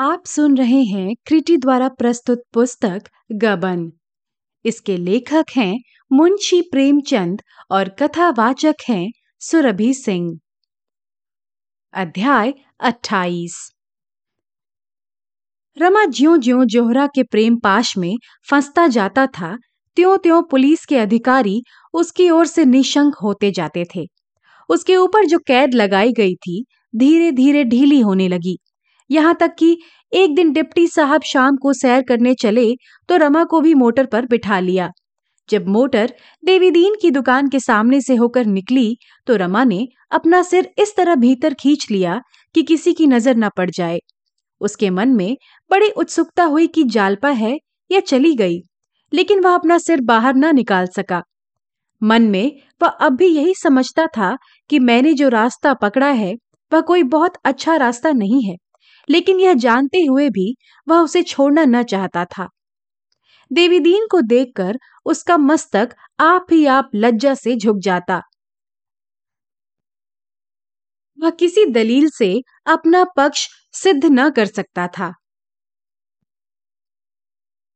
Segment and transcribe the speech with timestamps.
[0.00, 3.02] आप सुन रहे हैं क्रिटी द्वारा प्रस्तुत पुस्तक
[3.32, 3.92] गबन।
[4.64, 5.80] इसके लेखक हैं
[6.12, 9.10] मुंशी प्रेमचंद और कथावाचक हैं
[9.40, 10.38] सुरभि सिंह।
[11.94, 13.72] अध्याय 28
[15.76, 18.16] रमा ज्यो ज्यो जोहरा के प्रेम पाश में
[18.50, 19.58] फंसता जाता था
[19.96, 21.62] त्यों त्यों पुलिस के अधिकारी
[21.94, 24.06] उसकी ओर से निशंक होते जाते थे।
[24.68, 26.64] उसके ऊपर जो कैद लगाई गई थी
[26.96, 28.58] धीरे धीरे ढीली होने लगी।
[29.10, 29.76] यहाँ तक कि
[30.12, 32.66] एक दिन डिप्टी साहब शाम को सैर करने चले
[33.08, 34.90] तो रमा को भी मोटर पर बिठा लिया।
[35.48, 38.96] जब मोटर देवीदीन की दुकान के सामने से होकर निकली
[39.26, 42.20] तो रमा ने अपना सिर इस तरह भीतर खींच लिया
[42.54, 43.98] कि किसी की नज़र न पड़ जाए।
[44.60, 45.36] उसके मन में
[45.70, 47.58] बड़ी उत्सुकता हुई कि जालपा है
[47.90, 48.60] या चली गई,
[49.12, 51.22] लेकिन वह अपना सिर बाहर न निकाल सका।
[52.02, 54.36] मन में वह अब भी यही समझता था
[54.70, 56.34] कि मैंने जो रास्ता पकड़ा है,
[56.72, 58.56] वह कोई बहुत अच्छा रास्ता नहीं है।
[59.10, 60.56] लेकिन यह जानते हुए भी
[60.88, 62.48] वह उसे छोड़ना न चाहता था।
[63.50, 68.22] देवीदीन को देखकर उसका मस्तक आप ही आप लज्जा से झुक जाता।
[71.18, 75.12] वह किसी दलील से अपना पक्ष सिद्ध न कर सकता था।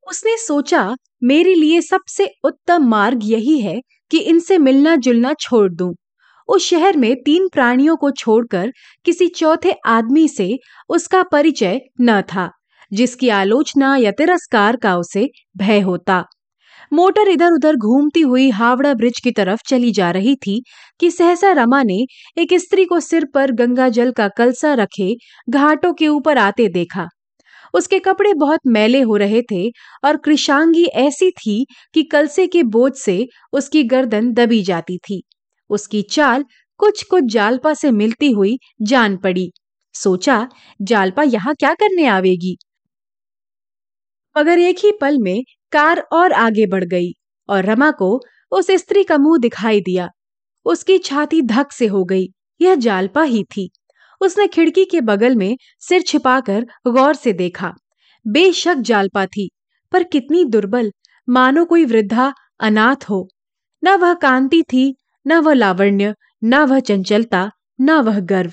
[0.06, 3.80] उसने सोचा, मेरे लिए सबसे उत्तम मार्ग यही है
[4.10, 5.94] कि इनसे मिलना जुलना छोड़ दूँ।
[6.48, 8.72] उस शहर में तीन प्राणियों को छोड़कर
[9.04, 12.50] किसी चौथे आदमी से उसका परिचय न था,
[12.92, 16.24] जिसकी आलोचना या तिरस्कार का उसे भय होता।
[16.92, 20.62] मोटर इधर उधर घूमती हुई हावड़ा ब्रिज की तरफ़ चली जा रही थी
[21.00, 22.04] कि सहसा रमा ने
[22.38, 25.14] एक स्त्री को सिर पर गंगा जल का कलसा रखे
[25.50, 27.06] घाटों के ऊपर आते देखा।
[27.74, 29.68] उसके कपड़े बहुत मैले हो रहे थे
[30.04, 31.64] और कृषांगी ऐसी थी
[31.94, 35.22] कि कलसे के बोझ से उसकी गर्दन दबी जाती थी।
[35.74, 36.44] उसकी चाल
[36.80, 39.50] कुछ कुछ जालपा से मिलती हुई जान पड़ी।
[39.94, 40.48] सोचा,
[40.82, 42.56] जालपा यहाँ क्या करने आवेगी?
[44.36, 47.10] मगर एक ही पल में कार और आगे बढ़ गई
[47.48, 48.20] और रमा को
[48.52, 50.08] उस स्त्री का मुँह दिखाई दिया।
[50.66, 52.26] उसकी छाती धक से हो गई,
[52.60, 53.70] यह जालपा ही थी।
[54.20, 57.72] उसने खिड़की के बगल में सिर छिपाकर गौर से देखा।
[58.26, 59.50] बेशक जालपा थी,
[59.92, 60.92] पर कितनी दुर्बल,
[61.28, 63.28] मानो कोई वृद्धा, अनाथ हो।
[63.82, 64.94] न वह कांति थी
[65.26, 66.14] न वह लावण्य,
[66.44, 68.52] न वह चंचलता, न वह गर्व।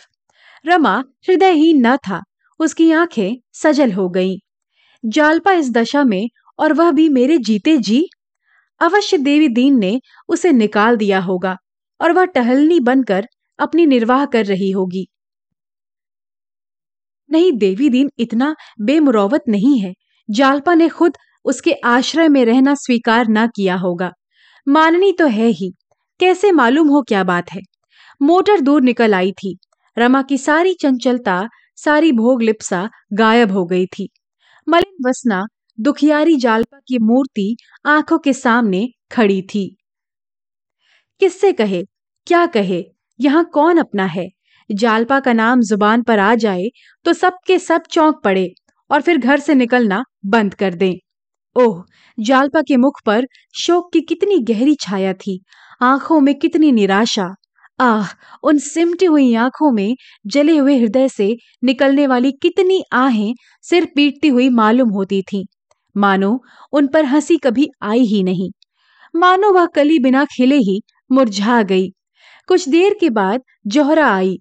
[0.66, 2.22] रमा हृदयहीन न था,
[2.60, 4.38] उसकी आँखें सजल हो गईं।
[5.06, 8.10] जालपा इस दशा में, और वह भी मेरे जीते जी?
[8.82, 11.58] अवश्य देवी दीन ने उसे निकाल दिया होगा,
[12.02, 13.28] और वह टहलनी बनकर
[13.60, 15.08] अपनी निर्वाह कर रही होगी।
[17.32, 19.94] नहीं, देवी दीन इतना बेमुरौवत नहीं है।
[20.30, 24.12] जालपा ने खुद उसके आश्रय में रहना स्वीकार ना किया होगा।
[24.68, 25.74] माननी तो है ही
[26.22, 27.62] कैसे मालूम हो क्या बात है?
[28.22, 29.58] मोटर दूर निकल आई थी।
[29.98, 34.10] रमा की सारी चंचलता, सारी भोग लिप्सा गायब हो गई थी।
[34.70, 35.46] मलिन वसना,
[35.80, 39.78] दुखियारी जालपा की मूर्ति आँखों के सामने खड़ी थी।
[41.20, 41.84] किससे कहे?
[42.28, 42.84] क्या कहे?
[43.20, 44.30] यहाँ कौन अपना है?
[44.72, 46.70] जालपा का नाम ज़ुबान पर आ जाए
[47.06, 48.50] तो सबके सब चौंक पड़े
[48.92, 50.94] और फिर घर से निकलना बंद कर दें।
[51.56, 51.84] ओह,
[52.20, 55.44] जालपा के मुख पर शोक की कितनी गहरी छाया थी।
[55.82, 57.28] आँखों में कितनी निराशा।
[57.80, 58.08] आह,
[58.44, 59.96] उन सिमटी हुई आँखों में
[60.28, 65.44] जले हुए हृदय से निकलने वाली कितनी आहें सिर पीटती हुई मालूम होती थीं।
[65.96, 66.40] मानो,
[66.74, 68.50] उन पर हँसी कभी आई ही नहीं।
[69.16, 70.82] मानो वह कली बिना खिले ही
[71.12, 71.90] मुरझा गई।
[72.48, 74.38] कुछ देर के बाद जोहरा आई।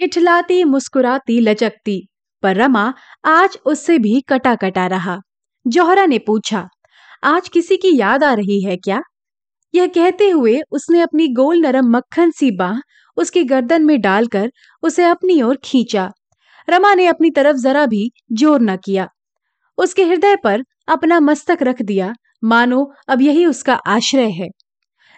[0.00, 2.00] इठलाती, मुस्कुराती, लचकती,
[2.42, 2.92] पर रमा
[3.24, 5.18] आज उससे भी कटा कटा रहा।
[5.66, 6.68] जोहरा ने पूछा,
[7.24, 9.00] आज किसी की याद आ रही है क्या?
[9.76, 12.78] यह कहते हुए उसने अपनी गोल नरम मक्खन सी बाह
[13.16, 14.50] उसकी गर्दन में डालकर
[14.82, 16.10] उसे अपनी ओर खींचा।
[16.68, 19.08] रमा ने अपनी तरफ़ जरा भी ज़ोर न किया।
[19.78, 22.12] उसके हृदय पर अपना मस्तक रख दिया।
[22.44, 24.48] मानो, अब यही उसका आश्रय है।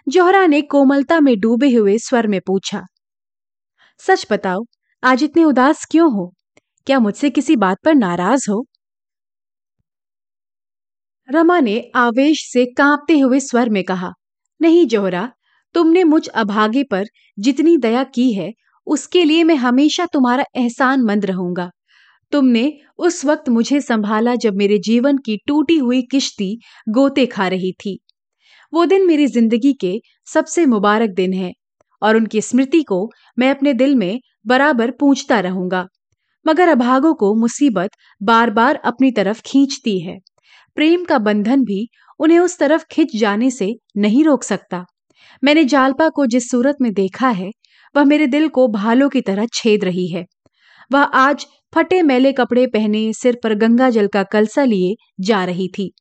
[0.07, 2.81] जोहरा ने कोमलता में डूबे हुए स्वर में पूछा,
[3.99, 4.63] सच बताओ,
[5.03, 6.33] आज इतने उदास क्यों हो?
[6.87, 8.65] क्या मुझसे किसी बात पर नाराज़ हो?
[11.29, 14.11] रमा ने आवेश से कांपते हुए स्वर में कहा
[14.61, 15.29] नहीं जोहरा,
[15.75, 17.05] तुमने मुझ अभागे पर
[17.37, 18.51] जितनी दया की है,
[18.87, 21.69] उसके लिए मैं हमेशा तुम्हारा एहसान मंद रहूँगा।
[22.31, 26.55] तुमने उस वक्त मुझे संभाला जब मेरे जीवन की टूटी हुई किश्ती
[26.89, 27.99] गोते खा रही थी।
[28.73, 31.51] वो दिन मेरी ज़िंदगी के सबसे मुबारक दिन है,
[32.01, 35.85] और उनकी स्मृति को मैं अपने दिल में बराबर पूछता रहूँगा।
[36.45, 37.91] मगर अभागों को मुसीबत
[38.21, 40.17] बार बार अपनी तरफ़ खींचती है।
[40.77, 41.87] प्रेम का बंधन भी
[42.19, 44.85] उन्हें उस तरफ़ खिंच जाने से नहीं रोक सकता।
[45.43, 47.51] मैंने जालपा को जिस सूरत में देखा है,
[47.95, 50.25] वह मेरे दिल को भालों की तरह छेद रही है।
[50.91, 51.45] वह आज
[51.75, 55.91] फटे मैले कपड़े पहने सिर पर गंगा जल का कलसा लिए जा रही थी।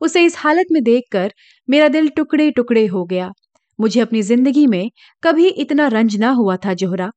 [0.00, 1.32] उसे इस हालत में देखकर
[1.68, 3.30] मेरा दिल टुकड़े टुकड़े हो गया।
[3.78, 4.90] मुझे अपनी ज़िंदगी में
[5.22, 7.10] कभी इतना रंज ना हुआ था जोहरा।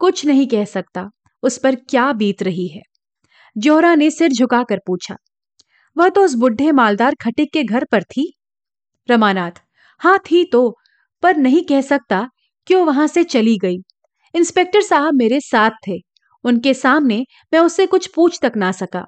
[0.00, 1.08] कुछ नहीं कह सकता,
[1.42, 2.82] उस पर क्या बीत रही है।
[3.56, 5.16] जोहरा ने सिर झुकाकर पूछा
[5.96, 8.32] वह तो उस बुढ़े मालदार खटिक के घर पर थी।
[9.08, 9.62] रमानाथ
[10.00, 10.68] हाँ थी तो
[11.22, 12.28] पर नहीं कह सकता
[12.66, 13.78] क्यों वहाँ से चली गई।
[14.34, 15.98] इंस्पेक्टर साहब मेरे साथ थे,
[16.44, 19.06] उनके सामने मैं उससे कुछ पूछ तक ना सका।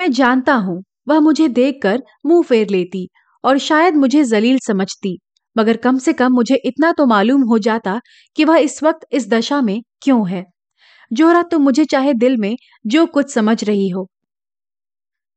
[0.00, 3.08] मैं जानता हूँ, वह मुझे देखकर मुँह फेर लेती
[3.44, 5.16] और शायद मुझे जलील समझती,
[5.56, 7.98] मगर कम से कम मुझे इतना तो मालूम हो जाता
[8.38, 10.44] कि वह इस वक्त इस दशा में क्यों है।
[11.10, 12.56] जोहरा, तुम मुझे चाहे दिल में
[12.86, 14.08] जो कुछ समझ रही हो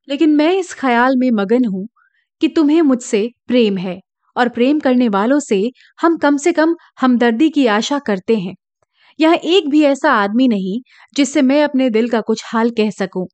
[0.09, 1.87] लेकिन मैं इस ख्याल में मगन हूँ
[2.41, 3.99] कि तुम्हें मुझसे प्रेम है
[4.35, 5.61] और प्रेम करने वालों से
[5.99, 8.55] हम कम से कम हमदर्दी की आशा करते हैं।
[9.19, 10.79] यह एक भी ऐसा आदमी नहीं
[11.15, 13.27] जिससे मैं अपने दिल का कुछ हाल कह सकूँ।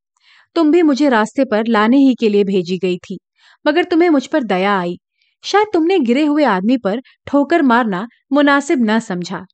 [0.56, 3.18] तुम भी मुझे रास्ते पर लाने ही के लिए भेजी गई थी
[3.66, 4.98] मगर तुम्हें मुझ पर दया आई।
[5.44, 9.46] शायद तुमने गिरे हुए आदमी पर ठोकर मारना मुनासिब न समझा।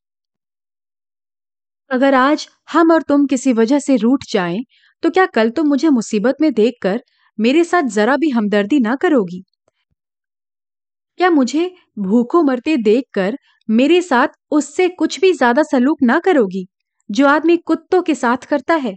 [1.90, 4.62] अगर आज हम और तुम किसी वजह से रूठ जाएँ,
[5.02, 7.02] तो क्या कल तुम मुझे मुसीबत में देखकर
[7.38, 9.42] मेरे साथ जरा भी हमदर्दी ना करोगी।
[11.20, 13.36] क्या मुझे भूखों मरते देखकर
[13.68, 16.66] मेरे साथ उससे कुछ भी ज़्यादा सलूक ना करोगी,
[17.10, 18.94] जो आदमी कुत्तों के साथ करता है?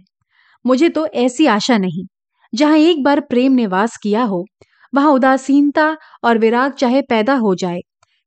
[0.64, 2.06] मुझे तो ऐसी आशा नहीं।
[2.52, 4.44] जहाँ एक बार प्रेम ने वास किया हो,
[4.92, 7.80] वहाँ उदासीनता और विराग चाहे पैदा हो जाए,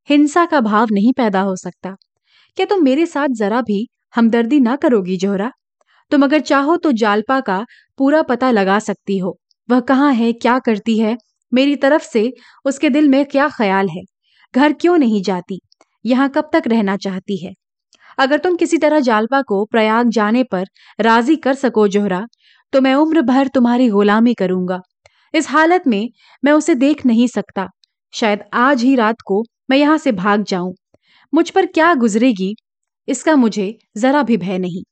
[0.09, 1.95] हिंसा का भाव नहीं पैदा हो सकता।
[2.57, 5.51] क्या तुम मेरे साथ जरा भी हमदर्दी ना करोगी, जोहरा?
[6.11, 7.65] तुम अगर चाहो तो जालपा का
[7.99, 9.38] पूरा पता लगा सकती हो।
[9.69, 11.17] वह कहाँ है, क्या करती है?
[11.51, 12.31] मेरी तरफ़ से
[12.65, 14.01] उसके दिल में क्या ख्याल है?
[14.53, 15.59] घर क्यों नहीं जाती?
[16.05, 17.53] यहाँ कब तक रहना चाहती है?
[18.17, 20.65] अगर तुम किसी तरह जालपा को प्रयाग जाने पर
[20.99, 22.25] राज़ी कर सको जोहरा
[22.73, 24.79] तो मैं उम्र भर तुम्हारी गुलामी करूँगा।
[25.33, 26.09] इस हालत में
[26.43, 27.67] मैं उसे देख नहीं सकता।
[28.13, 30.73] शायद आज ही रात को मैं यहाँ से भाग जाऊँ।
[31.33, 32.53] मुझ पर क्या गुजरेगी?
[33.07, 34.83] इसका मुझे जरा भी भय नहीं।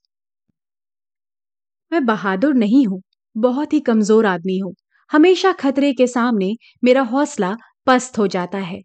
[1.91, 3.01] मैं बहादुर नहीं हूँ।
[3.37, 4.75] बहुत ही कमज़ोर आदमी हूँ।
[5.11, 7.55] हमेशा खतरे के सामने मेरा हौसला
[7.87, 8.81] पस्त हो जाता है।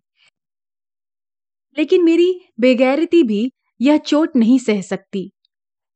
[1.76, 5.30] लेकिन मेरी बेगैरती भी यह चोट नहीं सह सकती।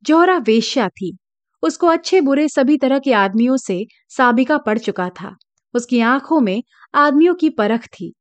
[0.04, 1.16] जौहरा वेश्या थी।
[1.62, 5.36] उसको अच्छे बुरे सभी तरह के आदमियों से साबिका पड़ चुका था।
[5.74, 6.62] उसकी आँखों में
[6.94, 8.12] आदमियों की परख थी।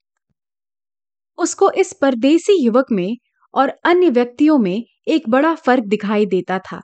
[1.37, 3.17] उसको इस परदेसी युवक में
[3.53, 6.81] और अन्य व्यक्तियों में एक बड़ा फ़र्क दिखाई देता था।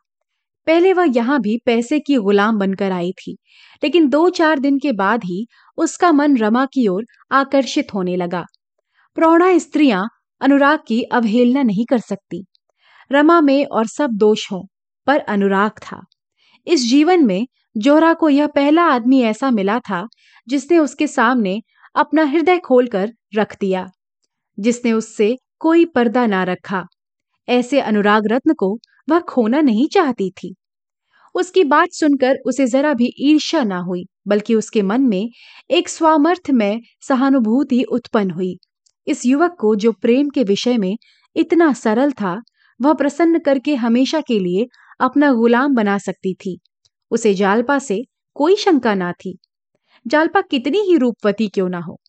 [0.67, 3.35] पहले वह यहाँ भी पैसे की गुलाम बनकर आई थी,
[3.83, 5.45] लेकिन दो चार दिन के बाद ही
[5.77, 8.43] उसका मन रमा की ओर आकर्षित होने लगा।
[9.17, 10.07] प्रौढ़ा स्त्रियाँ
[10.41, 12.43] अनुराग की अवहेलना नहीं कर सकती।
[13.11, 14.65] रमा में और सब दोष हो,
[15.07, 16.01] पर अनुराग था।
[16.67, 17.47] इस जीवन में
[17.77, 20.05] जोहरा को यह पहला आदमी ऐसा मिला था
[20.47, 21.59] जिसने उसके सामने
[21.95, 23.85] अपना हृदय खोलकर रख दिया,
[24.57, 26.83] जिसने उससे कोई पर्दा ना रखा।
[27.47, 28.77] ऐसे अनुराग रत्न को
[29.09, 30.55] वह खोना नहीं चाहती थी।
[31.35, 35.29] उसकी बात सुनकर उसे जरा भी ईर्ष्या ना हुई, बल्कि उसके मन में
[35.71, 38.57] एक स्वामर्थ में सहानुभूति उत्पन्न हुई।
[39.07, 40.97] इस युवक को जो प्रेम के विषय में
[41.35, 42.41] इतना सरल था,
[42.81, 44.67] वह प्रसन्न करके हमेशा के लिए
[44.99, 46.59] अपना गुलाम बना सकती थी।
[47.11, 48.03] उसे जालपा से
[48.33, 49.37] कोई शंका ना थी।
[50.07, 51.99] जालपा कितनी ही रूपवती क्यों ना हो।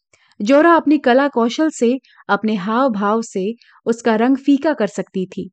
[0.42, 3.54] जोरा अपनी कला कौशल से, अपने हाव भाव से
[3.87, 5.50] उसका रंग फीका कर सकती थी।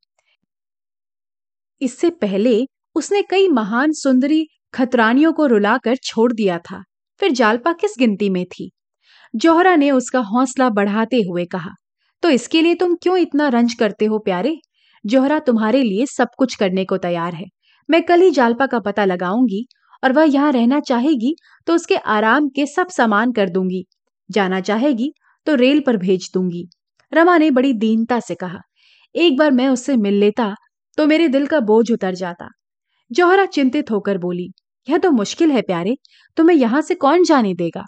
[1.81, 6.83] इससे पहले उसने कई महान सुंदरी खतरानियों को रुलाकर छोड़ दिया था।
[7.21, 8.69] फिर जालपा किस गिनती में थी?
[9.33, 11.69] जोहरा ने उसका हौसला बढ़ाते हुए कहा
[12.23, 14.55] तो इसके लिए तुम क्यों इतना रंज करते हो प्यारे?
[15.05, 17.45] जोहरा तुम्हारे लिए सब कुछ करने को तैयार है।
[17.89, 19.65] मैं कल ही जालपा का पता लगाऊँगी
[20.03, 21.35] और वह यहाँ रहना चाहेगी
[21.67, 23.83] तो उसके आराम के सब सामान कर दूँगी।
[24.29, 25.11] जाना चाहेगी
[25.47, 26.67] तो रेल पर भेज दूँगी।
[27.11, 28.59] रमा ने बड़ी दीनता से कहा,
[29.15, 30.53] एक बार मैं उससे मिल लेता
[30.97, 32.47] तो मेरे दिल का बोझ उतर जाता।
[33.11, 34.49] जौहरा चिंतित होकर बोली,
[34.87, 35.95] यह तो मुश्किल है प्यारे,
[36.37, 37.85] तुम्हें यहाँ से कौन जाने देगा?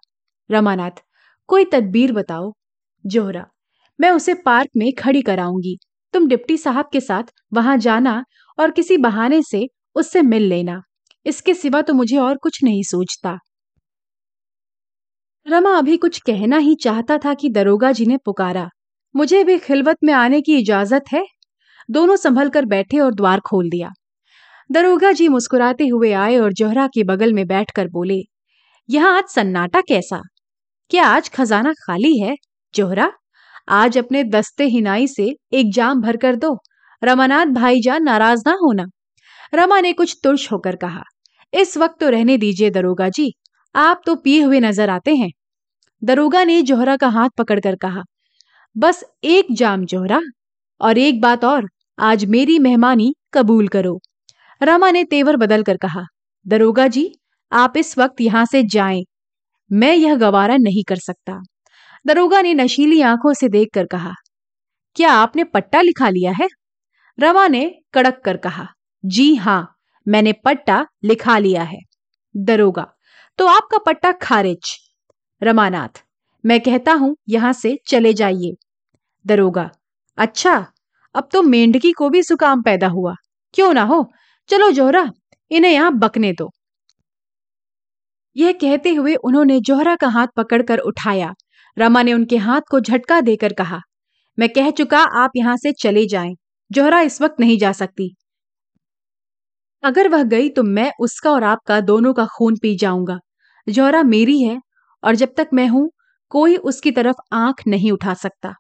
[0.50, 1.03] रमानाथ,
[1.50, 2.51] कोई तदबीर बताओ।
[3.05, 3.46] जोहरा,
[4.00, 5.77] मैं उसे पार्क में खड़ी कराऊँगी।
[6.13, 8.24] तुम डिप्टी साहब के साथ वहाँ जाना
[8.58, 10.81] और किसी बहाने से उससे मिल लेना।
[11.25, 13.38] इसके सिवा तो मुझे और कुछ नहीं सोचता।
[15.46, 18.70] रमा अभी कुछ कहना ही चाहता था कि दरोगा जी ने पुकारा,
[19.15, 21.25] मुझे भी खिलवत में आने की इजाज़त है?
[21.91, 23.89] दोनों संभल कर बैठे और द्वार खोल दिया।
[24.69, 28.21] दरोगा जी मुस्कुराते हुए आए और जोहरा के बगल में बैठकर बोले,
[28.89, 30.21] यहाँ आज सन्नाटा कैसा?
[30.91, 32.36] क्या आज खजाना खाली है?
[32.74, 33.12] जोहरा,
[33.69, 36.57] आज अपने दस्ते हिनाई से एक जाम भर कर दो।
[37.01, 38.86] रमानाथ भाईजान नाराज़ ना होना।
[39.53, 41.03] रमा ने कुछ तुर्श होकर कहा,
[41.53, 43.31] इस वक्त तो रहने दीजिए दरोगा जी,
[43.75, 45.29] आप तो पिए हुए नज़र आते हैं।
[46.01, 48.03] दरोगा ने जोहरा का हाथ पकड़कर कहा,
[48.75, 50.21] बस एक जाम जोहरा,
[50.81, 51.67] और एक बात और
[52.01, 54.00] आज मेरी मेहमानी कबूल करो।
[54.62, 56.01] रमा ने तेवर बदल कर कहा,
[56.46, 57.03] दरोगा जी,
[57.51, 59.03] आप इस वक्त यहाँ से जाएँ।
[59.72, 61.38] मैं यह गवारा नहीं कर सकता।
[62.05, 64.13] दरोगा ने नशीली आँखों से देख कर कहा,
[64.96, 66.48] क्या आपने पट्टा लिखा लिया है?
[67.17, 68.67] रमा ने कड़क कर कहा,
[69.03, 69.75] जी हाँ,
[70.08, 71.79] मैंने पट्टा लिखा लिया है।
[72.36, 72.91] दरोगा
[73.39, 74.77] तो आपका पट्टा खारिज।
[75.41, 76.03] रमानाथ,
[76.43, 78.55] मैं कहता हूँ यहाँ से चले जाइए।
[79.25, 79.70] दरोगा
[80.17, 80.65] अच्छा
[81.15, 83.15] अब तो मेंढकी को भी सुकाम पैदा हुआ।
[83.53, 84.06] क्यों ना हो?
[84.50, 85.10] चलो जोहरा,
[85.51, 86.50] इन्हें यहाँ बकने दो।
[88.36, 91.34] यह कहते हुए उन्होंने जोहरा का हाथ पकड़कर उठाया।
[91.77, 93.80] रमा ने उनके हाथ को झटका देकर कहा,
[94.38, 96.36] मैं कह चुका आप यहाँ से चले जाएँ।
[96.72, 98.13] जोहरा इस वक्त नहीं जा सकती।
[99.84, 103.18] अगर वह गई तो मैं उसका और आपका दोनों का खून पी जाऊँगा।
[103.68, 104.60] जोहरा मेरी है,
[105.03, 105.89] और जब तक मैं हूँ,
[106.32, 108.53] कोई उसकी तरफ़ आँख नहीं उठा सकता।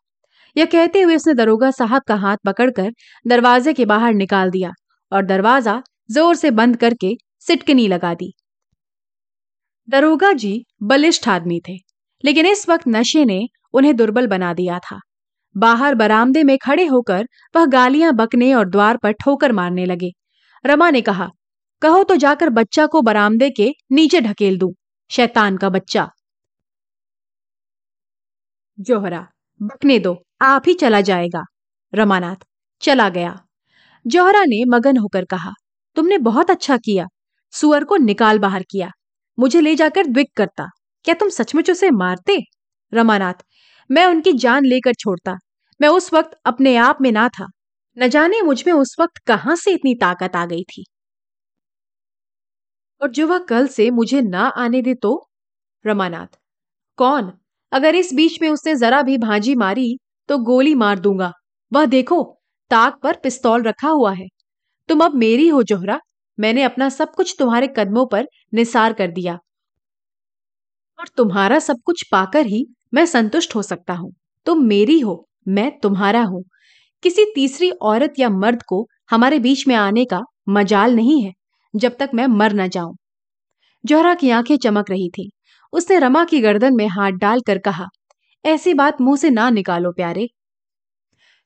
[0.55, 2.91] यह कहते हुए उसने दरोगा साहब का हाथ पकड़कर
[3.25, 4.71] दरवाजे के बाहर निकाल दिया
[5.11, 7.13] और दरवाज़ा ज़ोर से बंद करके
[7.47, 8.31] सिटकनी लगा दी।
[9.87, 10.53] दरोगा जी
[10.83, 11.77] बलिष्ठ आदमी थे,
[12.23, 13.41] लेकिन इस वक्त नशे ने
[13.73, 14.99] उन्हें दुर्बल बना दिया था।
[15.55, 20.11] बाहर बरामदे में खड़े होकर वह गालियाँ बकने और द्वार पर ठोकर मारने लगे।
[20.65, 21.29] रमा ने कहा,
[21.81, 24.73] कहो तो जाकर बच्चा को बरामदे के नीचे ढकेल दूँ,
[25.11, 26.09] शैतान का बच्चा।
[28.77, 29.27] जोहरा,
[29.61, 31.43] बकने दो। आप ही चला जाएगा।
[31.95, 32.35] रमानाथ
[32.81, 33.45] चला गया।
[34.07, 35.51] जौहरा ने मगन होकर कहा,
[35.95, 37.05] तुमने बहुत अच्छा किया।
[37.53, 38.91] सुअर को निकाल बाहर किया।
[39.39, 40.67] मुझे ले जाकर द्विक करता।
[41.05, 42.37] क्या तुम सचमुच उसे मारते?
[42.93, 43.33] रमानाथ,
[43.91, 45.37] मैं उनकी जान लेकर छोड़ता।
[45.81, 47.47] मैं उस वक्त अपने आप में ना था।
[47.97, 50.85] न जाने मुझमें उस वक्त कहाँ से इतनी ताकत आ गई थी।
[53.01, 55.29] और जो वह कल से मुझे ना आने दे तो?
[55.85, 56.39] रमानाथ,
[56.97, 57.33] कौन?
[57.71, 59.97] अगर इस बीच में उसने जरा भी भांजी मारी
[60.31, 61.33] तो गोली मार दूँगा।
[61.73, 64.27] वह देखो, ताक पर पिस्तौल रखा हुआ है।
[64.89, 65.99] तुम अब मेरी हो, जोहरा।
[66.39, 69.39] मैंने अपना सब कुछ तुम्हारे कदमों पर निसार कर दिया।
[70.99, 74.13] और तुम्हारा सब कुछ पाकर ही मैं संतुष्ट हो सकता हूँ।
[74.45, 76.43] तुम मेरी हो, मैं तुम्हारा हूँ।
[77.03, 81.33] किसी तीसरी औरत या मर्द को हमारे बीच में आने का मजाल नहीं है,
[81.75, 82.95] जब तक मैं मर न जाऊँ।
[83.85, 85.31] जोहरा की आँखें चमक रही थी।
[85.73, 87.85] उसने रमा की गर्दन में हाथ डालकर कहा
[88.45, 90.27] ऐसी बात मुँह से ना निकालो प्यारे।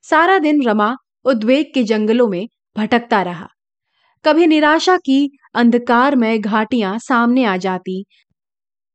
[0.04, 3.48] सारा दिन रमा उद्वेग के जंगलों में भटकता रहा।
[4.24, 8.04] कभी निराशा की अंधकार में घाटियाँ सामने आ जाती,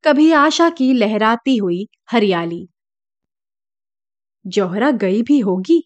[0.04, 2.68] कभी आशा की लहराती हुई हरियाली।
[4.46, 5.82] जौहरा गई भी होगी।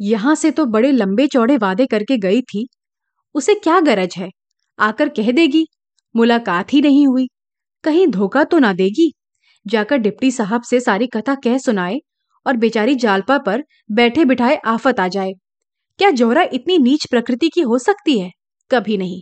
[0.00, 2.68] यहाँ से तो बड़े लंबे चौड़े वादे करके गई थी।
[3.34, 4.30] उसे क्या गरज है?
[4.78, 5.66] आकर कह देगी,
[6.16, 7.28] मुलाकात ही नहीं हुई।
[7.84, 9.12] कहीं धोखा तो ना देगी।
[9.66, 11.98] जाकर डिप्टी साहब से सारी कथा कह सुनाए
[12.46, 15.32] और बेचारी जालपा पर बैठे बिठाए आफत आ जाए।
[15.98, 18.30] क्या जोहरा इतनी नीच प्रकृति की हो सकती है?
[18.70, 19.20] कभी नहीं।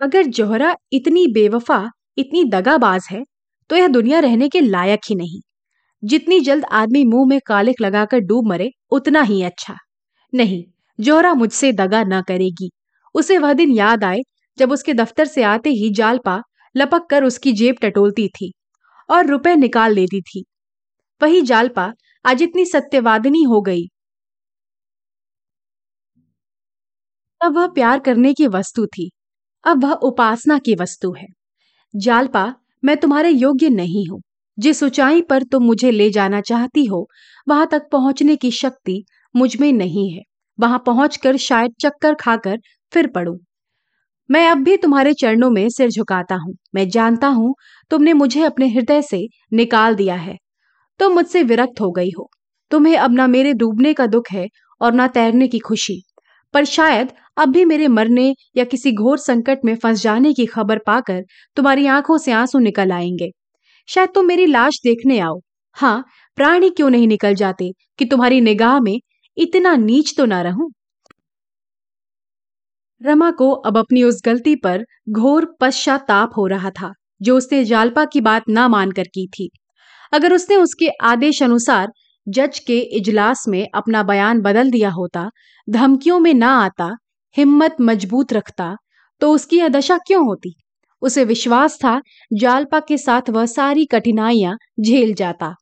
[0.00, 1.84] अगर जोहरा इतनी बेवफा,
[2.18, 3.22] इतनी दगाबाज है
[3.70, 5.40] तो यह दुनिया रहने के लायक ही नहीं।
[6.02, 9.76] जितनी जल्द आदमी मुँह में कालिक लगाकर डूब मरे, उतना ही अच्छा।
[10.32, 10.62] नहीं,
[10.98, 12.70] जोहरा मुझसे दगा न करेगी।
[13.14, 14.20] उसे वह दिन याद आए
[14.58, 16.40] जब उसके दफ्तर से आते ही जालपा
[16.74, 18.52] लपक कर उसकी जेब टटोलती थी।
[19.08, 20.44] और रुपए निकाल लेती थी।
[21.22, 21.92] वही जालपा
[22.24, 23.88] आज इतनी सत्यवादिनी हो गई।
[27.40, 29.10] अब वह प्यार करने की वस्तु थी।
[29.64, 31.26] अब वह उपासना की वस्तु है।
[31.94, 34.20] जालपा, मैं तुम्हारे योग्य नहीं हूँ।
[34.58, 37.08] जिस ऊंचाई पर तुम मुझे ले जाना चाहती हो,
[37.48, 40.22] वहाँ तक पहुँचने की शक्ति मुझमें नहीं है।
[40.60, 42.58] वहाँ पहुंचकर शायद चक्कर खाकर
[42.92, 43.38] फिर पड़ू
[44.30, 47.54] मैं अब भी तुम्हारे चरणों में सिर झुकाता हूँ। मैं जानता हूँ
[47.90, 50.36] तुमने मुझे अपने हृदय से निकाल दिया है।
[51.00, 52.30] तुम मुझसे विरक्त हो गई हो।
[52.70, 54.48] तुम्हें अब ना मेरे डूबने का दुख है
[54.80, 56.02] और ना तैरने की खुशी।
[56.54, 60.78] पर शायद अब भी मेरे मरने या किसी घोर संकट में फंस जाने की खबर
[60.78, 61.22] पाकर
[61.56, 63.30] तुम्हारी आँखों से आँसू निकल आएँगे।
[63.88, 65.40] शायद तुम मेरी लाश देखने आओ।
[65.76, 66.04] हाँ
[66.36, 69.00] प्राणी क्यों नहीं निकल जाते कि तुम्हारी निगाह में
[69.36, 70.70] इतना नीच तो ना रहूँ?
[73.00, 78.04] रमा को अब अपनी उस गलती पर घोर पश्चाताप हो रहा था। जो उसने जालपा
[78.04, 79.48] की बात ना मानकर की थी।
[80.12, 81.92] अगर उसने उसके आदेश अनुसार
[82.26, 85.28] जज के इजलास में अपना बयान बदल दिया होता,
[85.68, 86.90] धमकियों में ना आता,
[87.36, 88.74] हिम्मत मज़बूत रखता
[89.20, 90.54] तो उसकी यह दशा क्यों होती?
[91.02, 92.00] उसे विश्वास था
[92.32, 95.54] जालपा के साथ वह सारी कठिनाइयाँ झेल जाता।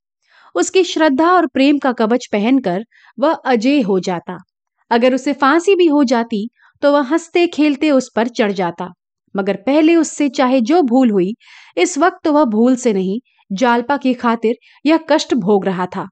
[0.54, 2.84] उसकी श्रद्धा और प्रेम का कवच पहनकर
[3.18, 4.37] वह अजय हो जाता।
[4.90, 6.49] अगर उसे फांसी भी हो जाती
[6.82, 8.88] तो वह हँसते खेलते उस पर चढ़ जाता।
[9.35, 11.35] मगर पहले उससे चाहे जो भूल हुई,
[11.76, 16.09] इस वक्त तो वह भूल से नहीं, जालपा की खातिर यह कष्ट भोग रहा था।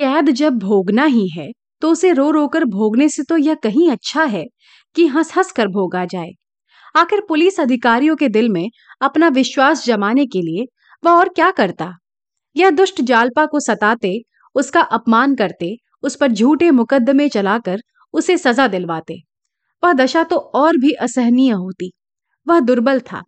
[0.00, 1.50] कैद जब भोगना ही है
[1.82, 4.44] तो उसे रो रोकर भोगने से तो यह कहीं अच्छा है
[4.96, 6.30] कि हंस हंस कर भोगा जाए।
[6.94, 8.68] आखिर पुलिस अधिकारियों के दिल में
[9.02, 10.66] अपना विश्वास जमाने के लिए
[11.02, 11.92] वह और क्या करता?
[12.56, 14.20] यह दुष्ट जालपा को सताते,
[14.54, 17.80] उसका अपमान करते, उस पर झूठे मुकदमे चलाकर
[18.14, 19.20] उसे सजा दिलवाते।
[19.86, 21.92] वह दशा तो और भी असहनीय होती।
[22.48, 23.22] वह दुर्बल था।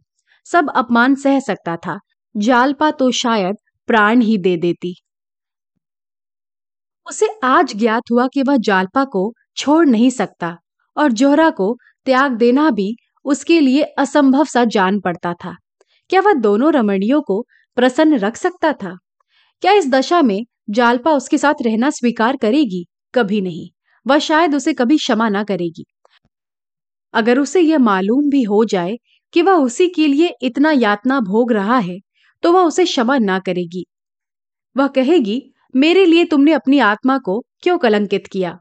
[0.44, 1.98] सब अपमान सह सकता था।
[2.36, 4.94] जालपा तो शायद प्राण ही दे देती।
[7.08, 10.56] उसे आज ज्ञात हुआ कि वह जालपा को छोड़ नहीं सकता
[10.96, 15.56] और जोहरा को त्याग देना भी उसके लिए असंभव सा जान पड़ता था।
[16.08, 17.46] क्या वह दोनों रमणियों को
[17.76, 18.96] प्रसन्न रख सकता था?
[19.60, 22.86] क्या इस दशा में जालपा उसके साथ रहना स्वीकार करेगी?
[23.14, 23.68] कभी नहीं।
[24.06, 25.84] वह शायद उसे कभी क्षमा ना करेगी।
[27.14, 28.96] अगर उसे यह मालूम भी हो जाए
[29.34, 31.98] कि वह उसी के लिए इतना यातना भोग रहा है
[32.42, 33.84] तो वह उसे क्षमा ना करेगी।
[34.76, 35.42] वह कहेगी,
[35.74, 38.56] मेरे लिए तुमने अपनी आत्मा को क्यों कलंकित किया?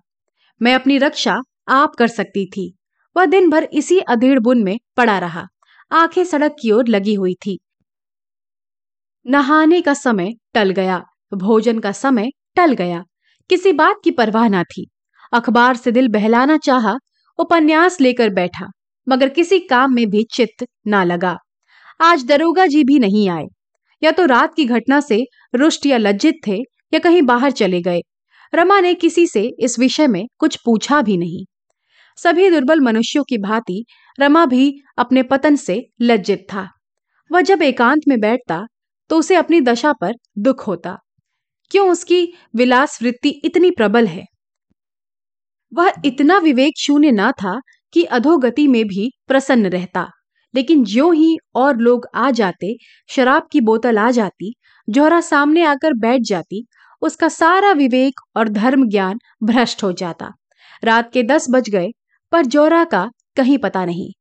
[0.61, 1.35] मैं अपनी रक्षा
[1.67, 2.73] आप कर सकती थी।
[3.15, 5.45] वह दिन भर इसी अधेड़ बुन में पड़ा रहा।
[5.91, 7.57] आँखें सड़क की ओर लगी हुई थी।
[9.25, 11.01] नहाने का समय टल गया,
[11.33, 13.03] भोजन का समय टल गया।
[13.49, 14.87] किसी बात की परवाह ना थी।
[15.33, 16.97] अखबार से दिल बहलाना चाहा
[17.39, 18.67] उपन्यास लेकर बैठा,
[19.07, 21.37] मगर किसी काम में भी चित्त ना लगा।
[22.01, 23.45] आज दरोगा जी भी नहीं आए।
[24.03, 25.23] या तो रात की घटना से
[25.55, 26.57] रुष्ट या लज्जित थे,
[26.93, 28.01] या कहीं बाहर चले गए।
[28.53, 31.45] रमा ने किसी से इस विषय में कुछ पूछा भी नहीं।
[32.17, 33.83] सभी दुर्बल मनुष्यों की भांति
[34.19, 36.67] रमा भी अपने पतन से लज्जित था।
[37.31, 38.65] वह जब एकांत में बैठता
[39.09, 40.97] तो उसे अपनी दशा पर दुख होता।
[41.71, 44.23] क्यों उसकी विलास वृत्ति इतनी प्रबल है?
[45.73, 47.61] वह इतना विवेक शून्य न था
[47.93, 50.09] कि अधोगति में भी प्रसन्न रहता।
[50.55, 52.75] लेकिन ज्यो ही और लोग आ जाते,
[53.09, 54.55] शराब की बोतल आ जाती,
[54.89, 56.65] जोहरा सामने आकर बैठ जाती,
[57.01, 60.31] उसका सारा विवेक और धर्म ज्ञान भ्रष्ट हो जाता।
[60.83, 61.87] रात के दस बज गए,
[62.31, 64.11] पर जोरा का कहीं पता नहीं।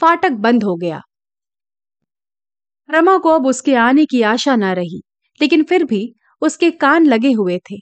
[0.00, 1.00] फाटक बंद हो गया।
[2.90, 5.02] रमा को अब उसके आने की आशा न रही,
[5.42, 7.76] लेकिन फिर भी उसके कान लगे हुए थे।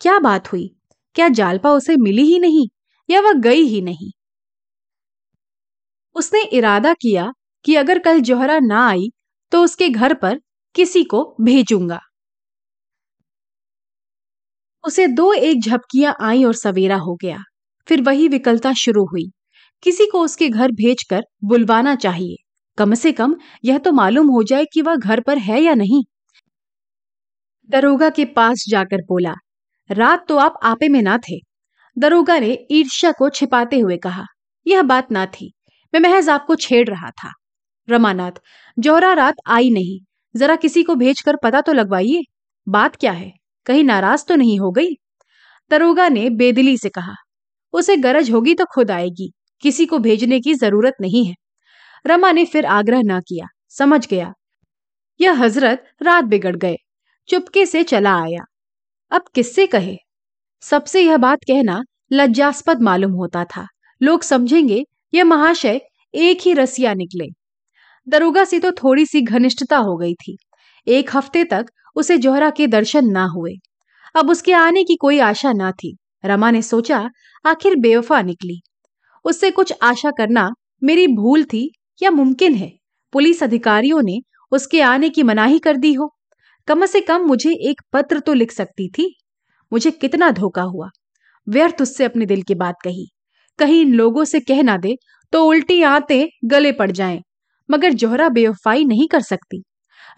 [0.00, 0.73] क्या बात हुई?
[1.16, 2.68] क्या जालपा उसे मिली ही नहीं
[3.08, 4.10] या वह गई ही नहीं?
[6.16, 7.32] उसने इरादा किया
[7.64, 9.10] कि अगर कल जोहरा ना आई
[9.52, 10.40] तो उसके घर पर
[10.74, 12.00] किसी को भेजूँगा।
[14.84, 17.38] उसे दो एक झपकियाँ आई और सवेरा हो गया।
[17.88, 19.24] फिर वही विकलता शुरू हुई।
[19.82, 22.36] किसी को उसके घर भेजकर बुलवाना चाहिए।
[22.78, 26.02] कम से कम यह तो मालूम हो जाए कि वह घर पर है या नहीं।
[27.70, 29.34] दरोगा के पास जाकर बोला
[29.90, 31.38] रात तो आप आपे में ना थे।
[31.96, 34.24] दरोगा ने ईर्ष्या को छिपाते हुए कहा,
[34.66, 35.52] यह बात ना थी,
[35.94, 37.32] मैं महज आपको छेड़ रहा था।
[37.88, 38.40] रमानाथ
[38.76, 39.98] जौहरा रात आई नहीं,
[40.34, 42.22] जरा किसी को भेजकर पता तो लगवाइए,
[42.66, 43.30] बात क्या है,
[43.66, 44.94] कहीं नाराज़ तो नहीं हो गई?
[45.70, 47.14] दरोगा ने बेदिली से कहा,
[47.74, 49.30] उसे गरज होगी तो खुद आएगी,
[49.62, 51.34] किसी को भेजने की ज़रूरत नहीं है।
[52.04, 54.32] रमा ने फिर आग्रह ना किया, समझ गया।
[55.20, 56.76] यह हज़रत रात बिगड़ गए,
[57.28, 58.44] चुपके से चला आया।
[59.14, 59.96] अब किससे कहे?
[60.62, 63.66] सबसे यह बात कहना लज्जास्पद मालूम होता था।
[64.02, 65.80] लोग समझेंगे, यह महाशय
[66.14, 67.26] एक ही रसिया निकले।
[68.08, 70.38] दरोगा से तो थोड़ी सी घनिष्ठता हो गई थी।
[70.88, 73.52] एक हफ़्ते तक उसे जोहरा के दर्शन ना हुए।
[74.14, 77.10] अब उसके आने की कोई आशा ना थी। रमा ने सोचा,
[77.46, 78.62] आखिर बेवफा निकली।
[79.24, 80.50] उससे कुछ आशा करना
[80.82, 82.72] मेरी भूल थी या मुमकिन है?
[83.12, 84.20] पुलिस अधिकारियों ने
[84.52, 86.14] उसके आने की मनाही कर दी हो।
[86.68, 89.14] कम से कम मुझे एक पत्र तो लिख सकती थी।
[89.72, 90.88] मुझे कितना धोखा हुआ।
[91.46, 93.06] व्यर्थ उससे अपने दिल की बात कही।
[93.58, 94.96] कहीं इन लोगों से कह ना दे
[95.32, 97.20] तो उल्टी आते गले पड़ जाएँ,
[97.68, 99.62] मगर जोहरा बेवफाई नहीं कर सकती।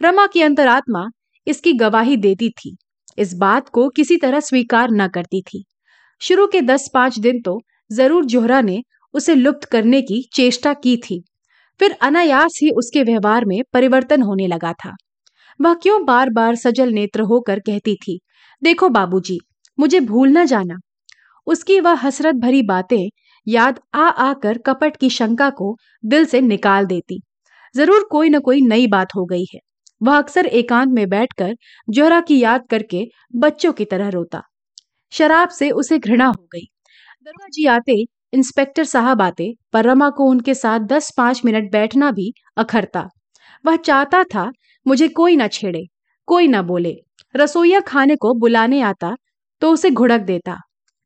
[0.00, 1.04] रमा की अंतरात्मा
[1.46, 2.76] इसकी गवाही देती थी।
[3.18, 5.64] इस बात को किसी तरह स्वीकार न करती थी।
[6.20, 8.82] शुरू के दस पाँच दिन तो ज़रूर जोहरा ने
[9.14, 11.22] उसे लुप्त करने की चेष्टा की थी।
[11.80, 14.94] फिर अनायास ही उसके व्यवहार में परिवर्तन होने लगा था।
[15.60, 18.18] वह क्यों बार बार सजल नेत्र होकर कहती थी
[18.62, 19.38] देखो बाबूजी,
[19.78, 20.78] मुझे भूल न जाना।
[21.46, 23.08] उसकी वह हसरत भरी बातें
[23.46, 27.20] याद आ आकर कपट की शंका को दिल से निकाल देती।
[27.74, 29.60] ज़रूर कोई न कोई नई बात हो गई है।
[30.00, 31.54] वह अक्सर एकांत में बैठकर
[31.88, 33.04] जोहरा की याद करके
[33.36, 34.42] बच्चों की तरह रोता।
[35.12, 36.66] शराब से उसे घृणा हो गई।
[37.26, 37.94] दरोगा जी आते
[38.32, 43.08] इंस्पेक्टर साहब आते पर रमा को उनके साथ दस पाँच मिनट बैठना भी अखरता
[43.64, 44.50] वह चाहता था
[44.86, 45.84] मुझे कोई ना छेड़े,
[46.28, 46.96] कोई ना बोले।
[47.34, 49.14] रसोईया खाने को बुलाने आता
[49.62, 50.56] तो उसे घुड़क देता।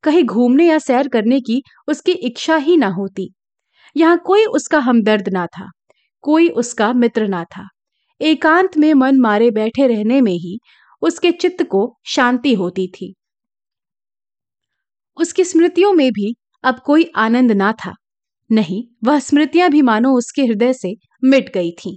[0.04, 3.30] कहीं घूमने या सैर करने की उसकी इच्छा ही ना होती।
[3.96, 5.68] यहाँ कोई उसका हमदर्द ना था,
[6.24, 7.68] कोई उसका मित्र ना था।
[8.20, 10.58] एकांत में मन मारे बैठे रहने में ही
[11.02, 13.14] उसके चित्त को शांति होती थी।
[15.16, 17.92] उसकी स्मृतियों में भी अब कोई आनंद ना था।
[18.50, 21.96] नहीं, वह स्मृतियाँ भी मानो उसके हृदय से मिट गई थीं।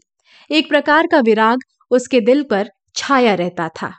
[0.51, 1.59] एक प्रकार का विराग
[1.91, 3.91] उसके दिल पर छाया रहता था।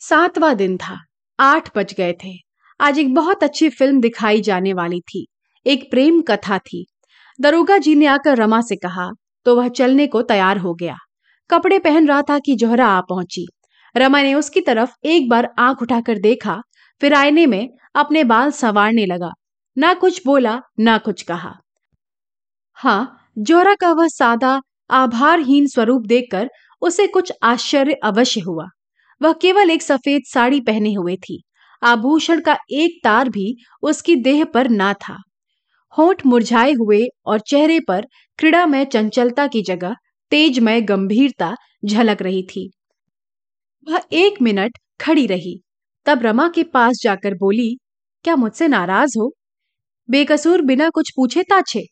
[0.00, 0.96] सातवां दिन था।
[1.38, 2.32] आठ बज गए थे।
[2.80, 5.26] आज एक बहुत अच्छी फ़िल्म दिखाई जाने वाली थी।
[5.66, 6.84] एक प्रेम कथा थी।
[7.40, 9.08] दरोगा जी ने आकर रमा से कहा
[9.46, 10.96] तो वह चलने को तैयार हो गया।
[11.50, 13.46] कपड़े पहन रहा था कि जोहरा आ पहुँची।
[13.96, 16.60] रमा ने उसकी तरफ़ एक बार आँख उठाकर देखा,
[17.00, 19.30] फिर आईने में अपने बाल संवारने लगा।
[19.76, 21.54] ना कुछ बोला, ना कुछ कहा।
[22.74, 24.60] हाँ जोरा का वह सादा,
[24.90, 26.50] आभारहीन स्वरूप देखकर
[26.82, 28.66] उसे कुछ आश्चर्य अवश्य हुआ।
[29.22, 31.42] वह केवल एक सफ़ेद साड़ी पहने हुए थी।
[31.82, 35.16] आभूषण का एक तार भी उसकी देह पर ना था।
[35.98, 38.06] होठ मुरझाए हुए और चेहरे पर
[38.38, 39.96] क्रीड़ामय चंचलता की जगह
[40.30, 42.70] तेजमय गंभीरता झलक रही थी।
[43.88, 45.60] वह एक मिनट खड़ी रही।
[46.06, 47.78] तब रमा के पास जाकर बोली,
[48.24, 49.32] क्या मुझसे नाराज़ हो?
[50.10, 51.86] बेकसूर बिना कुछ पूछे ताछे?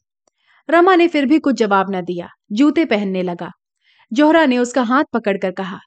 [0.69, 3.51] रमा ने फिर भी कुछ जवाब न दिया। जूते पहनने लगा।
[4.13, 5.79] जोहरा ने उसका हाथ पकड़कर कहा,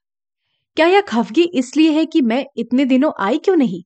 [0.78, 3.82] क्या यह खफगी इसलिए है कि मैं इतने दिनों आई क्यों नहीं?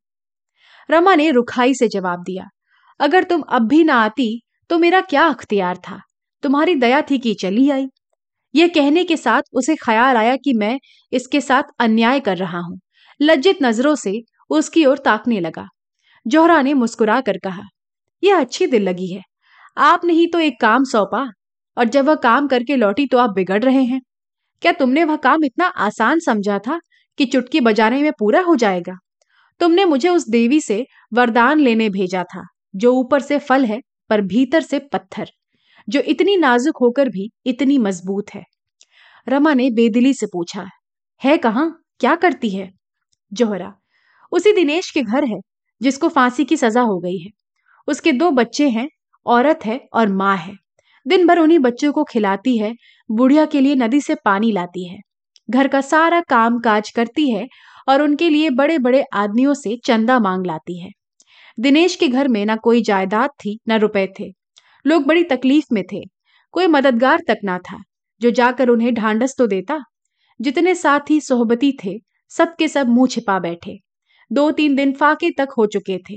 [0.90, 2.50] रमा ने रुखाई से जवाब दिया,
[3.00, 6.00] अगर तुम अब भी ना आती तो मेरा क्या अख्तियार था?
[6.44, 7.88] तुम्हारी दया थी कि चली आई।
[8.54, 10.80] यह कहने के साथ उसे ख्याल आया कि मैं
[11.12, 12.80] इसके साथ अन्याय कर रहा हूँ।
[13.20, 14.14] लज्जित नज़रों से
[14.52, 15.68] उसकी ओर ताकने लगा।
[16.26, 17.64] जोहरा ने मुस्कुरा कर कहा,
[18.24, 19.22] यह अच्छी दिल लगी है।
[19.78, 21.26] आपने ही तो एक काम सौंपा,
[21.78, 24.02] और जब वह काम करके लौटी तो आप बिगड़ रहे हैं।
[24.62, 26.80] क्या तुमने वह काम इतना आसान समझा था
[27.20, 28.98] कि चुटकी बजाने में पूरा हो जाएगा?
[29.62, 32.44] तुमने मुझे उस देवी से वरदान लेने भेजा था,
[32.76, 33.80] जो ऊपर से फल है,
[34.10, 35.30] पर भीतर से पत्थर,
[35.88, 38.44] जो इतनी नाजुक होकर भी इतनी मज़बूत है।
[39.28, 40.68] रमा ने बेदिली से पूछा,
[41.22, 41.66] है कहा?
[42.00, 42.70] क्या करती है?
[43.32, 43.74] जोहरा,
[44.32, 45.40] उसी दिनेश के घर है,
[45.82, 47.30] जिसको फांसी की सजा हो गई है।
[47.88, 48.88] उसके दो बच्चे हैं
[49.26, 50.54] औरत है और माँ है।
[51.08, 52.76] दिन भर उन्हीं बच्चों को खिलाती है,
[53.12, 55.00] बुढ़िया के लिए नदी से पानी लाती है।
[55.50, 57.48] घर का सारा काम काज करती है
[57.90, 60.90] और उनके लिए बड़े बड़े आदमियों से चंदा मांग लाती है।
[61.60, 64.34] दिनेश के घर में ना कोई जायदाद थी, न रुपए थे।
[64.88, 66.02] लोग बड़ी तकलीफ़ में थे।
[66.52, 67.84] कोई मददगार तक ना था।
[68.22, 69.80] जो जाकर उन्हें ढांढस तो देता।
[70.42, 73.80] जितने साथी सोहबती थे सबके सब मुँह छिपा बैठे।
[74.32, 76.16] दो तीन दिन फाके तक हो चुके थे।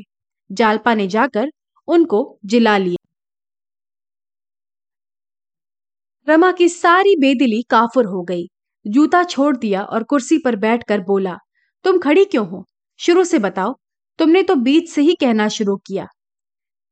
[0.53, 1.51] जालपा ने जाकर
[1.89, 3.09] उनको जिला लिया।
[6.29, 8.47] रमा की सारी बेदिली काफुर हो गई।
[8.87, 11.37] जूता छोड़ दिया और कुर्सी पर बैठकर बोला,
[11.85, 12.69] तुम खड़ी क्यों हो?
[12.99, 13.75] शुरू से बताओ,
[14.19, 16.07] तुमने तो बीच से ही कहना शुरू किया।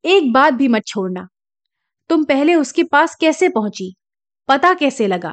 [0.04, 1.28] एक बात भी मत छोड़ना।
[2.08, 3.94] तुम पहले उसके पास कैसे पहुँची?
[4.48, 5.32] पता कैसे लगा?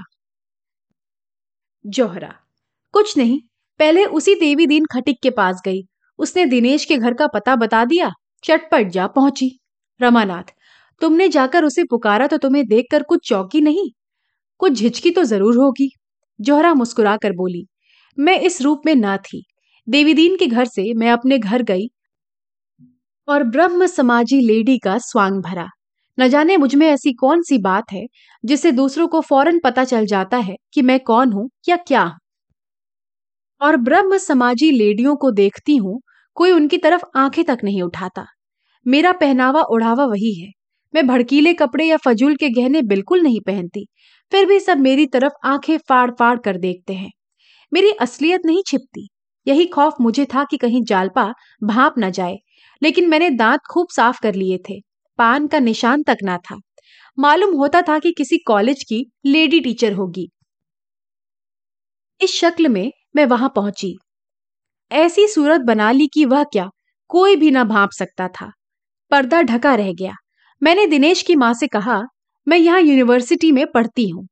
[1.86, 2.36] जोहरा,
[2.92, 3.40] कुछ नहीं,
[3.80, 5.82] पहले उसी देवी दीन खटिक के पास गई।
[6.20, 8.12] उसने दिनेश के घर का पता बता दिया?
[8.44, 9.50] चटपट जा पहुँची।
[10.00, 10.44] रमानाथ,
[11.02, 13.90] तुमने जाकर उसे पुकारा तो तुम्हें देखकर कुछ चौकी नहीं?
[14.60, 15.90] कुछ झिझकी तो ज़रूर होगी।
[16.40, 17.66] जोहरा मुस्कुरा कर बोली,
[18.18, 19.44] मैं इस रूप में ना थी।
[19.88, 21.88] देवीदीन के घर से मैं अपने घर गई
[23.28, 25.68] और ब्रह्म समाजी लेडी का स्वांग भरा।
[26.18, 28.06] न जाने मुझमें ऐसी कौन सी बात है
[28.44, 32.06] जिसे दूसरों को फ़ौरन पता चल जाता है कि मैं कौन हूँ या क्या
[33.62, 36.00] और ब्रह्म समाजी लेडियों को देखती हूँ
[36.38, 38.26] कोई उनकी तरफ़ आँखें तक नहीं उठाता।
[38.86, 40.52] मेरा पहनावा उड़ावा वही है।
[40.94, 43.86] मैं भड़कीले कपड़े या फजूल के गहने बिल्कुल नहीं पहनती।
[44.32, 47.12] फिर भी सब मेरी तरफ़ आँखें फाड़ फाड़ कर देखते हैं।
[47.72, 49.10] मेरी असलियत नहीं छिपती।
[49.48, 52.38] यही खौफ मुझे था कि कहीं जालपा भाप न जाए,
[52.82, 54.80] लेकिन मैंने दांत खूब साफ़ कर लिए थे।
[55.20, 56.60] पान का निशान तक ना था।
[57.18, 60.30] मालूम होता था कि किसी कॉलेज की लेडी टीचर होगी।
[62.22, 63.98] इस शक्ल में मैं वहाँ पहुँची।
[64.92, 66.70] ऐसी सूरत बना ली कि वह क्या?
[67.08, 68.52] कोई भी ना भाप सकता था।
[69.12, 70.14] पर्दा ढका रह गया।
[70.64, 72.02] मैंने दिनेश की माँ से कहा,
[72.48, 74.28] मैं यहाँ यूनिवर्सिटी में पढ़ती हूँ।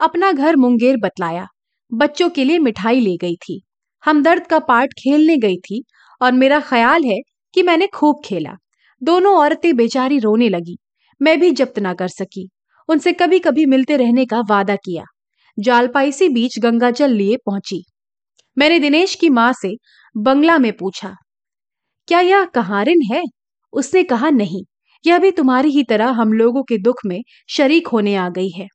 [0.00, 1.46] अपना घर मुंगेर बतलाया।
[1.92, 3.62] बच्चों के लिए मिठाई ले गई थी।
[4.04, 5.84] हमदर्द का पार्ट खेलने गई थी
[6.22, 7.18] और मेरा ख्याल है
[7.54, 8.56] कि मैंने खूब खेला।
[9.02, 10.78] दोनों औरतें बेचारी रोने लगी।
[11.22, 12.48] मैं भी जब्त ना कर सकी।
[12.88, 15.04] उनसे कभी कभी मिलते रहने का वादा किया।
[15.58, 17.84] जालपाइसी बीच गंगाजल लिए पहुँची।
[18.56, 19.76] मैंने दिनेश की माँ से
[20.14, 21.14] बंगला में पूछा,
[22.08, 23.22] क्या यह कहारिन है?
[23.72, 24.62] उसने कहा, नहीं,
[25.04, 28.66] यह भी तुम्हारी ही तरह हम लोगों के दुख में शरीक होने आ गई है।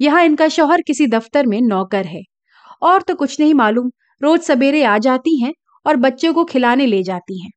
[0.00, 2.22] यहाँ इनका शौहर किसी दफ्तर में नौकर है।
[2.82, 5.52] और तो कुछ नहीं मालूम, रोज सवेरे आ जाती हैं
[5.86, 7.50] और बच्चों को खिलाने ले जाती हैं।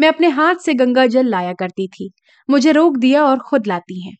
[0.00, 2.10] मैं अपने हाथ से गंगा जल लाया करती थी,
[2.48, 4.16] मुझे रोक दिया और खुद लाती हैं।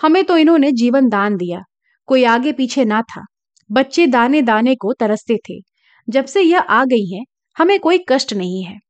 [0.00, 1.62] हमें तो इन्होंने जीवन दान दिया,
[2.08, 3.24] कोई आगे पीछे ना था,
[3.70, 5.60] बच्चे दाने दाने को तरसते थे।
[6.08, 7.24] जब से यह आ गई हैं,
[7.58, 8.80] हमें कोई कष्ट नहीं है।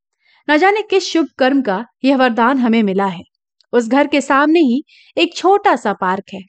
[0.50, 3.22] न जाने किस शुभ कर्म का यह वरदान हमें मिला है।
[3.72, 4.84] उस घर के सामने ही
[5.18, 6.40] एक छोटा सा पार्क है।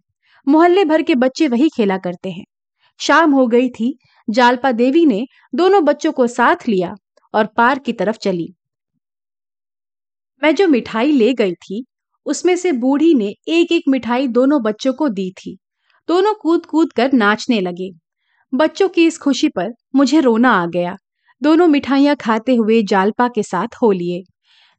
[0.47, 2.45] मोहल्ले भर के बच्चे वही खेला करते हैं।
[2.99, 3.97] शाम हो गई थी,
[4.29, 5.25] जालपा देवी ने
[5.55, 6.95] दोनों बच्चों को साथ लिया
[7.33, 8.53] और पार्क की तरफ़ चली।
[10.43, 11.85] मैं जो मिठाई ले गई थी,
[12.25, 15.57] उसमें से बूढ़ी ने एक एक मिठाई दोनों बच्चों को दी थी।
[16.07, 18.04] दोनों कूद कूद कर नाचने लगे।
[18.55, 20.95] बच्चों की इस खुशी पर मुझे रोना आ गया।
[21.43, 24.23] दोनों मिठाइयाँ खाते हुए जालपा के साथ हो लिए।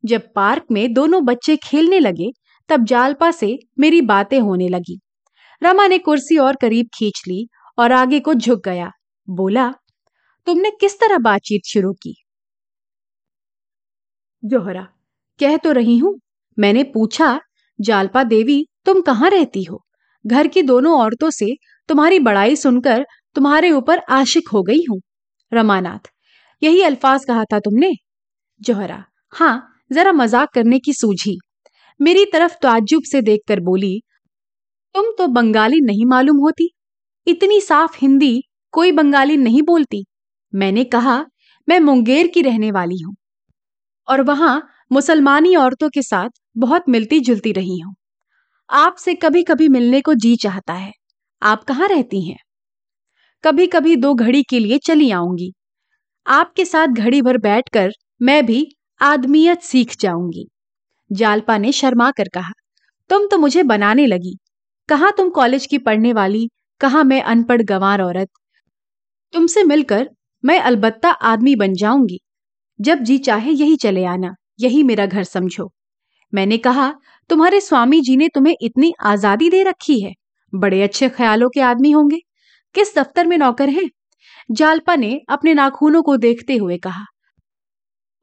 [0.04, 2.32] जब पार्क में दोनों बच्चे खेलने लगे,
[2.68, 5.00] तब जालपा से मेरी बातें होने लगी।
[5.62, 8.90] रमा ने कुर्सी और करीब खींच ली और आगे को झुक गया।
[9.28, 9.72] बोला,
[10.46, 12.24] तुमने किस तरह बातचीत शुरू की?
[14.44, 14.88] जोहरा,
[15.40, 16.20] कह तो रही हूँ,
[16.58, 17.40] मैंने पूछा,
[17.80, 19.84] जालपा देवी, तुम कहाँ रहती हो?
[20.26, 21.56] घर की दोनों औरतों से
[21.88, 25.00] तुम्हारी बड़ाई सुनकर तुम्हारे ऊपर आशिक हो गई हूँ।
[25.52, 26.10] रमानाथ,
[26.62, 27.92] यही अल्फाज कहा था तुमने?
[28.60, 31.38] जोहरा हाँ जरा मज़ाक करने की सूझी।
[32.00, 34.00] मेरी तरफ़ ताज्जुब से देखकर बोली,
[34.94, 36.70] तुम तो बंगाली नहीं मालूम होती।
[37.26, 40.04] इतनी साफ़ हिंदी कोई बंगाली नहीं बोलती।
[40.54, 41.26] मैंने कहा,
[41.68, 43.14] मैं मुंगेर की रहने वाली हूँ।
[44.08, 47.94] और वहाँ मुसलमानी औरतों के साथ बहुत मिलती जुलती रही हूँ।
[48.70, 50.92] आपसे कभी कभी मिलने को जी चाहता है।
[51.42, 52.36] आप कहाँ रहती हैं?
[53.44, 55.52] कभी कभी दो घड़ी के लिए चली आऊँगी।
[56.26, 58.66] आपके साथ घड़ी भर बैठकर मैं भी
[59.00, 60.46] आदमियत सीख जाऊँगी।
[61.10, 62.52] जालपा ने शर्मा कर कहा,
[63.10, 64.36] तुम तो मुझे बनाने लगी।
[64.88, 66.48] कहा तुम कॉलेज की पढ़ने वाली?
[66.80, 68.28] कहा मैं अनपढ़ गंवार औरत?
[69.32, 70.08] तुमसे मिलकर
[70.44, 72.20] मैं अलबत्ता आदमी बन जाऊँगी।
[72.78, 75.70] जब जी चाहे यही चले आना, यही मेरा घर समझो।
[76.32, 76.92] मैंने कहा,
[77.30, 80.12] तुम्हारे स्वामी जी ने तुम्हें इतनी आज़ादी दे रखी है।
[80.52, 82.20] बड़े अच्छे ख्यालों के आदमी होंगे।
[82.76, 83.88] किस दफ्तर में नौकर है?
[84.50, 87.04] जालपा ने अपने नाखूनों को देखते हुए कहा,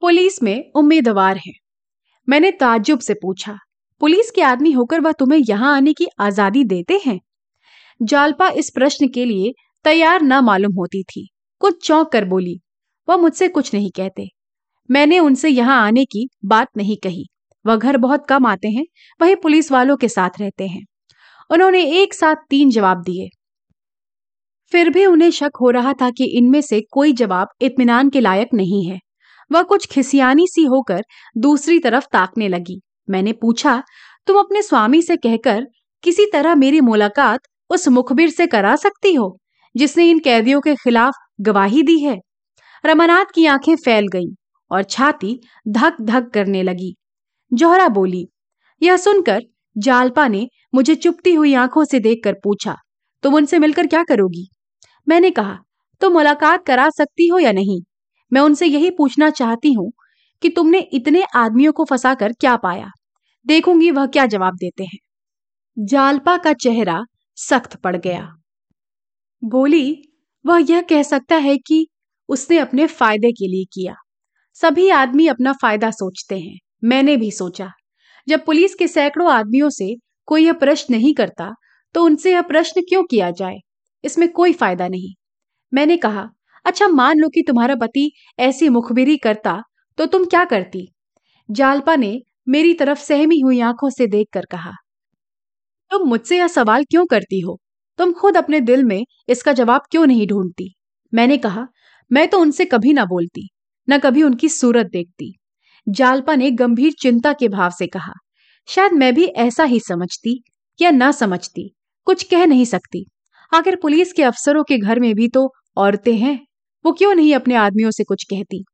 [0.02, 1.52] पुलिस में उम्मीदवार है।
[2.28, 3.56] मैंने ताज्जुब से पूछा,
[4.00, 7.18] पुलिस के आदमी होकर वह तुम्हें यहाँ आने की आज़ादी देते हैं?
[8.00, 9.52] जालपा इस प्रश्न के लिए
[9.84, 11.28] तैयार न मालूम होती थी।
[11.60, 12.58] कुछ चौंक कर बोली,
[13.08, 14.28] वह मुझसे कुछ नहीं कहते।
[14.88, 17.26] मैंने उनसे यहाँ आने की बात नहीं कही।
[17.64, 18.84] वह घर बहुत कम आते हैं,
[19.20, 20.84] वही पुलिस वालों के साथ रहते हैं।
[21.50, 23.28] उन्होंने एक साथ तीन जवाब दिए।
[24.74, 28.48] फिर भी उन्हें शक हो रहा था कि इनमें से कोई जवाब इत्मीनान के लायक
[28.54, 28.98] नहीं है।
[29.50, 31.02] वह कुछ खिसियानी सी होकर
[31.36, 33.82] दूसरी तरफ़ ताकने लगी। मैंने पूछा,
[34.26, 35.66] तुम अपने स्वामी से कहकर
[36.04, 39.36] किसी तरह मेरी मुलाकात उस मुखबिर से करा सकती हो,
[39.74, 42.18] जिसने इन कैदियों के खिलाफ गवाही दी है?
[42.84, 44.34] रमानाथ की आँखें फैल गईं
[44.70, 46.94] और छाती धक धक करने लगी।
[47.52, 48.26] जोहरा बोली,
[48.82, 49.42] यह सुनकर
[49.76, 52.76] जालपा ने मुझे चुपती हुई आँखों से देखकर पूछा,
[53.24, 54.48] तुम उनसे मिलकर क्या करोगी?
[55.06, 55.58] मैंने कहा
[56.00, 57.80] तुम मुलाकात करा सकती हो या नहीं?
[58.32, 59.92] मैं उनसे यही पूछना चाहती हूँ
[60.42, 62.90] कि तुमने इतने आदमियों को फंसाकर क्या पाया?
[63.46, 64.98] देखूँगी वह क्या जवाब देते हैं.
[65.76, 67.04] जालपा का चेहरा
[67.38, 68.28] सख्त पड़ गया।
[69.42, 70.02] बोली,
[70.46, 71.86] वह यह कह सकता है कि
[72.28, 73.94] उसने अपने फ़ायदे के लिए किया।
[74.54, 77.70] सभी आदमी अपना फ़ायदा सोचते हैं। मैंने भी सोचा।
[78.28, 79.94] जब पुलिस के सैकड़ों आदमियों से
[80.28, 81.50] कोई यह प्रश्न नहीं करता
[81.94, 83.56] तो उनसे यह प्रश्न क्यों किया जाए?
[84.04, 85.14] इसमें कोई फ़ायदा नहीं।
[85.72, 86.28] मैंने कहा
[86.66, 89.62] अच्छा मान लो कि तुम्हारा पति ऐसी मुखबिरी करता
[89.98, 90.88] तो तुम क्या करती?
[91.48, 94.72] जालपा ने मेरी तरफ़ सहमी हुई आँखों से देखकर कहा,
[95.90, 97.58] तुम मुझसे यह सवाल क्यों करती हो?
[97.98, 100.72] तुम खुद अपने दिल में इसका जवाब क्यों नहीं ढूंढती?
[101.12, 101.66] मैंने कहा,
[102.10, 103.48] मैं तो उनसे कभी ना बोलती,
[103.88, 105.32] न कभी उनकी सूरत देखती।
[105.86, 108.12] जालपा ने गंभीर चिंता के भाव से कहा,
[108.68, 110.42] शायद मैं भी ऐसा ही समझती
[110.78, 111.68] या ना समझती,
[112.06, 113.06] कुछ कह नहीं सकती।
[113.54, 116.38] आखिर पुलिस के अफसरों के घर में भी तो औरतें हैं।
[116.84, 118.64] वो क्यों नहीं अपने आदमियों से कुछ कहती?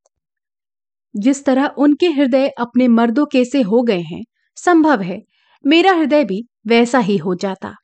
[1.16, 4.22] जिस तरह उनके हृदय अपने मर्दों के से हो गए हैं,
[4.56, 5.20] संभव है
[5.64, 7.74] मेरा हृदय भी वैसा ही हो जाता।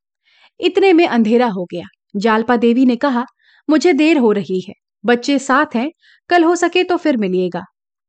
[0.61, 1.85] इतने में अंधेरा हो गया।
[2.17, 3.25] जालपा देवी ने कहा,
[3.69, 5.91] मुझे देर हो रही है। बच्चे साथ हैं,
[6.31, 7.63] कल हो सके तो फिर मिलिएगा।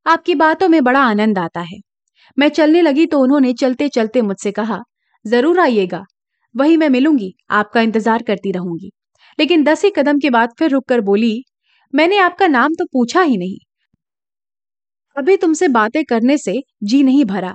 [0.06, 1.78] आपकी बातों में बड़ा आनंद आता है।
[2.38, 4.78] मैं चलने लगी तो उन्होंने चलते चलते मुझसे कहा,
[5.26, 6.02] ज़रूर आइएगा।
[6.54, 8.90] वही मैं मिलूँगी, आपका इंतज़ार करती रहूँगी।
[9.38, 11.42] लेकिन दस ही कदम के बाद फिर रुककर बोली,
[11.94, 13.58] मैंने आपका नाम तो पूछा ही नहीं।
[15.16, 17.54] अभी तुमसे बातें करने से जी नहीं भरा।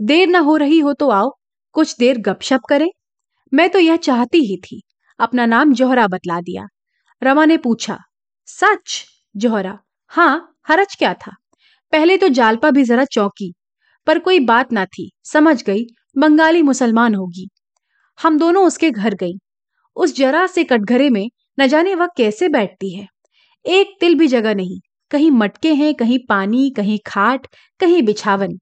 [0.00, 1.30] देर न हो रही हो तो आओ,
[1.74, 2.88] कुछ देर गपशप करें।
[3.52, 4.80] मैं तो यह चाहती ही थी,
[5.20, 6.66] अपना नाम जोहरा बतला दिया।
[7.22, 7.98] रमा ने पूछा,
[8.48, 9.78] सच, जोहरा?
[10.12, 11.32] हाँ हरज क्या था?
[11.92, 13.52] पहले तो जालपा भी जरा चौंकी,
[14.06, 15.84] पर कोई बात ना थी, समझ गई,
[16.18, 17.48] बंगाली मुसलमान होगी।
[18.22, 19.32] हम दोनों उसके घर गई।
[19.96, 21.30] उस जरा से कटघरे में
[21.60, 23.06] न जाने वह कैसे बैठती है।
[23.66, 24.80] एक तिल भी जगह नहीं।
[25.10, 27.46] कहीं मटके हैं, कहीं पानी, कहीं खाट,
[27.80, 28.58] कहीं बिछावन।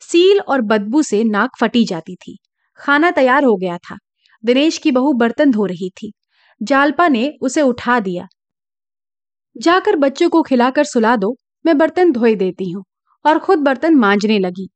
[0.00, 2.38] सील और बदबू से नाक फटी जाती थी।
[2.76, 3.98] खाना तैयार हो गया था।
[4.44, 6.12] दिनेश की बहू बर्तन धो रही थी।
[6.62, 8.26] जालपा ने उसे उठा दिया।
[9.56, 11.36] जाकर बच्चों को खिलाकर सुला दो।
[11.66, 12.84] मैं बर्तन धोए देती हूँ
[13.26, 14.68] और खुद बर्तन मांजने लगी।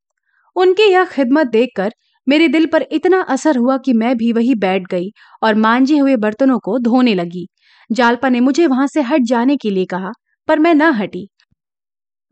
[0.57, 1.93] उनकी यह खिदमत देखकर
[2.29, 5.11] मेरे दिल पर इतना असर हुआ कि मैं भी वही बैठ गई
[5.43, 7.47] और मांजे हुए बर्तनों को धोने लगी।
[7.91, 10.13] जालपा ने मुझे वहाँ से हट जाने के लिए कहा,
[10.49, 11.27] पर मैं न हटी।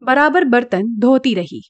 [0.03, 1.63] बराबर बर्तन धोती रही।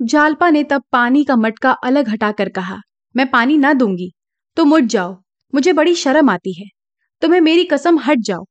[0.00, 2.76] जालपा ने तब पानी का मटका अलग हटाकर कहा,
[3.14, 4.10] मैं पानी ना दूँगी
[4.56, 5.16] तो मुझ जाओ,
[5.52, 6.66] मुझे बड़ी शर्म आती है।
[7.22, 8.44] तुम्हें मेरी कसम, हट जाओ।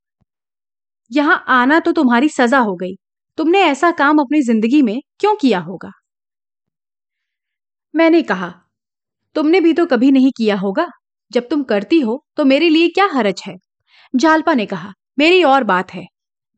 [1.12, 2.96] यहाँ आना तो तुम्हारी सजा हो गई।
[3.38, 5.92] तुमने ऐसा काम अपनी ज़िंदगी में क्यों किया होगा?
[7.96, 8.54] मैंने कहा,
[9.36, 10.88] तुमने भी तो कभी नहीं किया होगा।
[11.32, 13.56] जब तुम करती हो तो मेरे लिए क्या हरज है?
[14.16, 16.06] जालपा ने कहा, मेरी और बात है।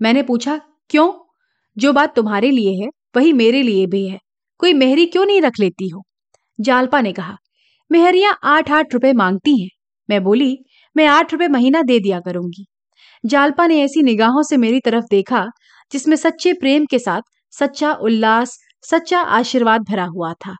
[0.01, 1.11] मैंने पूछा, क्यों?
[1.77, 4.19] जो बात तुम्हारे लिए है, वही मेरे लिए भी है।
[4.59, 6.03] कोई मेहरी क्यों नहीं रख लेती हो?
[6.59, 7.35] जालपा ने कहा,
[7.91, 9.69] मेहरिया आठ आठ रुपए मांगती हैं।
[10.09, 10.57] मैं बोली,
[10.97, 12.65] मैं आठ रुपए महीना दे दिया करूँगी।
[13.25, 15.45] जालपा ने ऐसी निगाहों से मेरी तरफ़ देखा,
[15.91, 17.21] जिसमें सच्चे प्रेम के साथ
[17.51, 20.55] सच्चा उल्लास, सच्चा आशीर्वाद भरा हुआ था।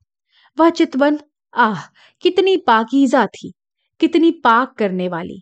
[0.57, 1.19] वह चितवन
[1.53, 1.81] आह,
[2.23, 3.51] कितनी पाकीजा थी,
[3.99, 5.41] कितनी पाक करने वाली।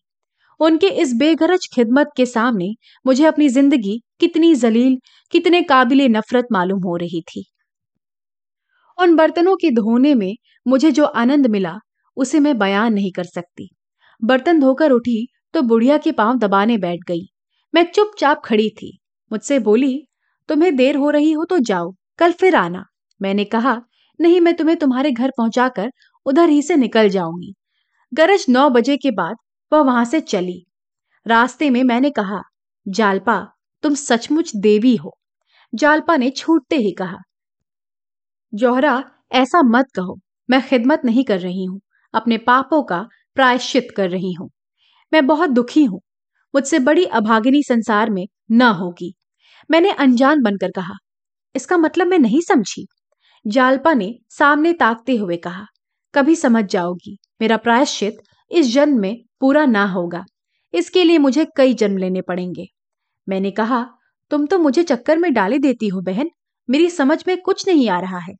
[0.59, 2.69] उनके इस बेगरज खिदमत के सामने
[3.05, 4.97] मुझे अपनी ज़िंदगी कितनी जलील,
[5.33, 7.45] कितने काबिल नफरत मालूम हो रही थी।
[8.97, 11.77] उन बर्तनों के धोने में मुझे जो आनंद मिला,
[12.17, 13.69] उसे मैं बयान नहीं कर सकती।
[14.21, 17.25] बर्तन धोकर उठी तो बुढ़िया के पाँव दबाने बैठ गई।
[17.73, 18.97] मैं चुपचाप खड़ी थी।
[19.31, 20.07] मुझसे बोली,
[20.49, 22.85] तुम्हें देर हो रही हो तो जाओ, कल फिर आना।
[23.21, 23.81] मैंने कहा
[24.19, 25.91] नहीं, मैं तुम्हें तुम्हारे घर पहुंचाकर
[26.25, 27.53] उधर ही से निकल जाऊँगी।
[28.11, 29.37] गरज नौ बजे के बाद
[29.71, 30.63] वह वहाँ से चली।
[31.25, 32.41] रास्ते में मैंने कहा,
[32.85, 33.39] जालपा,
[33.83, 35.17] तुम सचमुच देवी हो।
[35.73, 37.17] जालपा ने छूटते ही कहा,
[38.53, 40.17] जौहरा, ऐसा मत कहो,
[40.49, 41.79] मैं खिदमत नहीं कर रही हूँ,
[42.13, 43.01] अपने पापों का
[43.37, 44.49] प्रायश्चित कर रही हूँ।
[45.11, 46.01] मैं बहुत दुखी हूँ,
[46.53, 49.13] मुझसे बड़ी अभागिनी संसार में न होगी।
[49.69, 50.95] मैंने अनजान बनकर कहा,
[51.55, 52.85] इसका मतलब मैं नहीं समझी।
[53.45, 55.65] जालपा ने सामने ताकते हुए कहा,
[56.13, 58.17] कभी समझ जाओगी, मेरा प्रायश्चित
[58.51, 60.23] इस जन्म में पूरा ना होगा।
[60.73, 62.65] इसके लिए मुझे कई जन्म लेने पड़ेंगे।
[63.27, 63.85] मैंने कहा,
[64.31, 66.29] तुम तो मुझे चक्कर में डाली देती हो, बहन।
[66.69, 68.33] मेरी समझ में कुछ नहीं आ रहा है।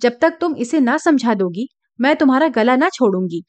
[0.00, 3.42] जब तक तुम इसे ना समझा दोगी, मैं तुम्हारा गला ना छोड़ूँगी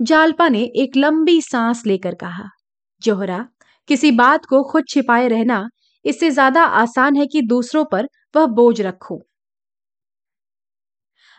[0.00, 2.44] जालपा ने एक लंबी सांस लेकर कहा,
[3.02, 3.46] जोहरा,
[3.88, 5.68] किसी बात को खुद छिपाए रहना
[6.04, 9.20] इससे ज़्यादा आसान है कि दूसरों पर वह बोझ रखो।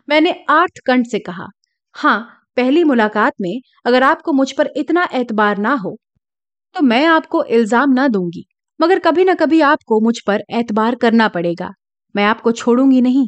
[0.07, 1.47] मैंने आर्थ कंठ से कहा
[1.95, 2.19] हाँ
[2.57, 5.95] पहली मुलाकात में अगर आपको मुझ पर इतना एतबार ना हो
[6.75, 8.45] तो मैं आपको इल्ज़ाम ना दूँगी,
[8.79, 11.69] मगर कभी ना कभी आपको मुझ पर एतबार करना पड़ेगा,
[12.15, 13.27] मैं आपको छोड़ूँगी नहीं।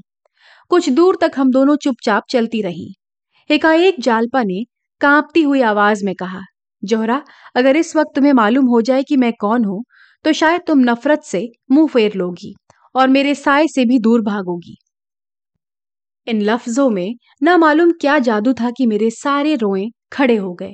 [0.71, 2.93] कुछ दूर तक हम दोनों चुपचाप चलती रही।
[3.49, 4.63] एकाएक जालपा ने
[5.01, 6.41] कांपती हुई आवाज़ में कहा,
[6.83, 7.21] जोहरा,
[7.55, 9.83] अगर इस वक्त तुम्हें मालूम हो जाए कि मैं कौन हूँ
[10.25, 12.55] तो शायद तुम नफरत से मुँह फेर लोगी
[12.95, 14.77] और मेरे साय से भी दूर भागोगी।
[16.27, 20.73] इन लफ्जों में न मालूम क्या जादू था कि मेरे सारे रोए खड़े हो गए।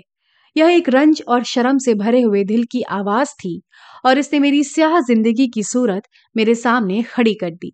[0.58, 3.62] यह एक रंज और शर्म से भरे हुए दिल की आवाज़ थी
[4.06, 6.04] और इसने मेरी स्याह ज़िंदगी की सूरत
[6.38, 7.72] मेरे सामने खड़ी कर दी।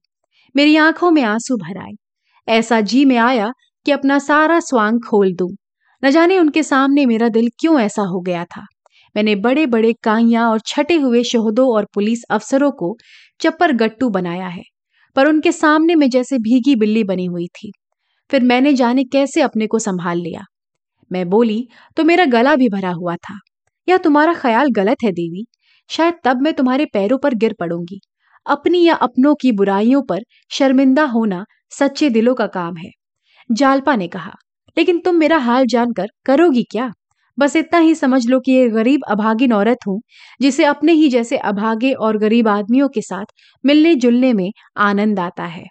[0.55, 1.91] मेरी आँखों में आँसू भर आए।
[2.47, 3.51] ऐसा जी में आया
[3.85, 5.49] कि अपना सारा स्वांग खोल दूँ।
[6.03, 8.65] न जाने उनके सामने मेरा दिल क्यों ऐसा हो गया था।
[9.15, 12.97] मैंने बड़े बड़े काइया और छटे हुए शोहदों और पुलिस अफसरों को
[13.39, 14.63] चप्पर गट्टू बनाया है।
[15.15, 17.71] पर उनके सामने में जैसे भीगी बिल्ली बनी हुई थी।
[18.29, 20.41] फिर मैंने जाने कैसे अपने को संभाल लिया?
[21.11, 21.67] मैं बोली
[21.97, 23.39] तो मेरा गला भी भरा हुआ था।
[23.87, 25.45] या तुम्हारा ख्याल गलत है, देवी?
[25.89, 27.99] शायद तब मैं तुम्हारे पैरों पर गिर पड़ूँगी।
[28.45, 30.19] अपनी या अपनों की बुराइयों पर
[30.51, 32.89] शर्मिंदा होना सच्चे दिलों का काम है।
[33.51, 34.33] जालपा ने कहा,
[34.77, 36.91] लेकिन तुम मेरा हाल जानकर करोगी क्या?
[37.39, 40.01] बस इतना ही समझ लो कि ये गरीब अभागिन औरत हूँ,
[40.41, 43.25] जिसे अपने ही जैसे अभागे और गरीब आदमियों के साथ
[43.63, 45.65] मिलने जुलने में आनंद आता है।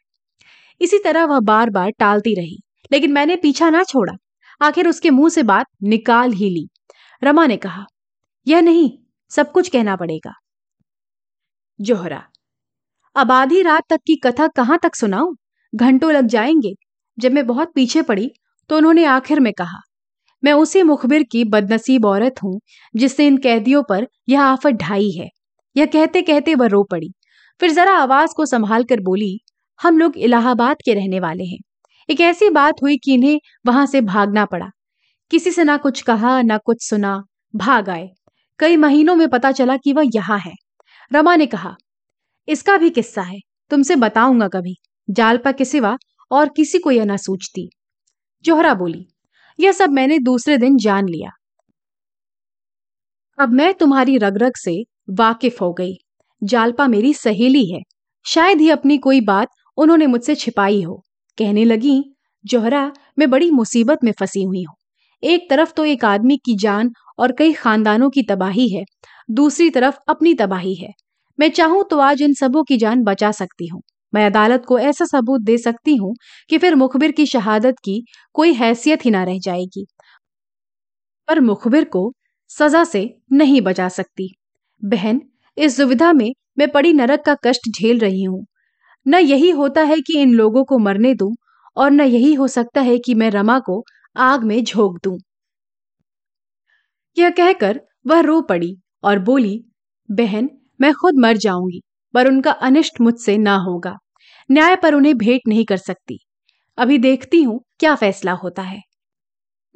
[0.81, 2.59] इसी तरह वह बार बार टालती रही,
[2.93, 4.14] लेकिन मैंने पीछा ना छोड़ा।
[4.61, 6.66] आखिर उसके मुँह से बात निकाल ही ली।
[7.23, 7.85] रमा ने कहा,
[8.47, 8.91] यह नहीं,
[9.31, 10.33] सब कुछ कहना पड़ेगा।
[11.81, 12.23] जोहरा,
[13.16, 15.35] अब आधी रात तक की कथा कहाँ तक सुनाऊं?
[15.73, 16.75] घंटों लग जाएँगे।
[17.19, 18.31] जब मैं बहुत पीछे पड़ी
[18.71, 19.79] तो उन्होंने आखिर में कहा
[20.45, 22.61] मैं उसी मुखबिर की बदनसीब औरत हूँ,
[22.97, 25.28] जिसने इन कैदियों पर यह आफत ढाई है।
[25.76, 27.12] यह कहते कहते वह रो पड़ी।
[27.61, 29.41] फिर जरा आवाज़ को संभाल कर बोली,
[29.82, 31.59] हम लोग इलाहाबाद के रहने वाले हैं।
[32.11, 34.70] एक ऐसी बात हुई कि इन्हें वहाँ से भागना पड़ा।
[35.30, 37.24] किसी से ना कुछ कहा, ना कुछ सुना,
[37.57, 38.09] भाग आए।
[38.59, 40.53] कई महीनों में पता चला कि वह यहाँ है।
[41.12, 41.76] रमा ने कहा,
[42.49, 43.39] इसका भी किस्सा है,
[43.70, 44.76] तुमसे बताऊँगा कभी।
[45.11, 45.97] जालपा के सिवा
[46.30, 47.70] और किसी को यह ना सूझती।
[48.45, 49.07] जोहरा बोली
[49.59, 51.30] यह सब मैंने दूसरे दिन जान लिया।
[53.38, 54.72] अब मैं तुम्हारी रग रग से
[55.11, 55.94] वाकिफ हो गई।
[56.42, 57.80] जालपा मेरी सहेली है।
[58.26, 59.48] शायद ही अपनी कोई बात
[59.78, 61.02] उन्होंने मुझसे छिपाई हो।
[61.38, 62.02] कहने लगी,
[62.44, 64.74] जोहरा, मैं बड़ी मुसीबत में फंसी हुई हूँ।
[65.22, 68.84] एक तरफ़ तो एक आदमी की जान और कई खानदानों की तबाही है,
[69.30, 70.92] दूसरी तरफ़ अपनी तबाही है।
[71.38, 73.82] मैं चाहूँ तो आज इन सबों की जान बचा सकती हूँ।
[74.14, 76.14] मैं अदालत को ऐसा सबूत दे सकती हूँ
[76.50, 78.04] कि फिर मुखबिर की शहादत की
[78.34, 79.86] कोई हैसियत ही ना रह जाएगी।
[81.28, 82.12] पर मुखबिर को
[82.48, 84.34] सजा से नहीं बचा सकती।
[84.84, 85.22] बहन,
[85.59, 88.46] इस दुविधा में मैं पड़ी नरक का कष्ट झेल रही हूँ।
[89.06, 91.34] न यही होता है कि इन लोगों को मरने दूँ
[91.76, 93.84] और न यही हो सकता है कि मैं रमा को
[94.16, 95.18] आग में झोंक दूँ।
[97.18, 99.64] यह कहकर वह रो पड़ी और बोली,
[100.11, 100.50] बहन,
[100.80, 101.82] मैं खुद मर जाऊँगी।
[102.14, 103.96] पर उनका अनिष्ट मुझसे ना होगा।
[104.50, 106.18] न्याय पर उन्हें भेंट नहीं कर सकती।
[106.78, 108.80] अभी देखती हूँ क्या फैसला होता है।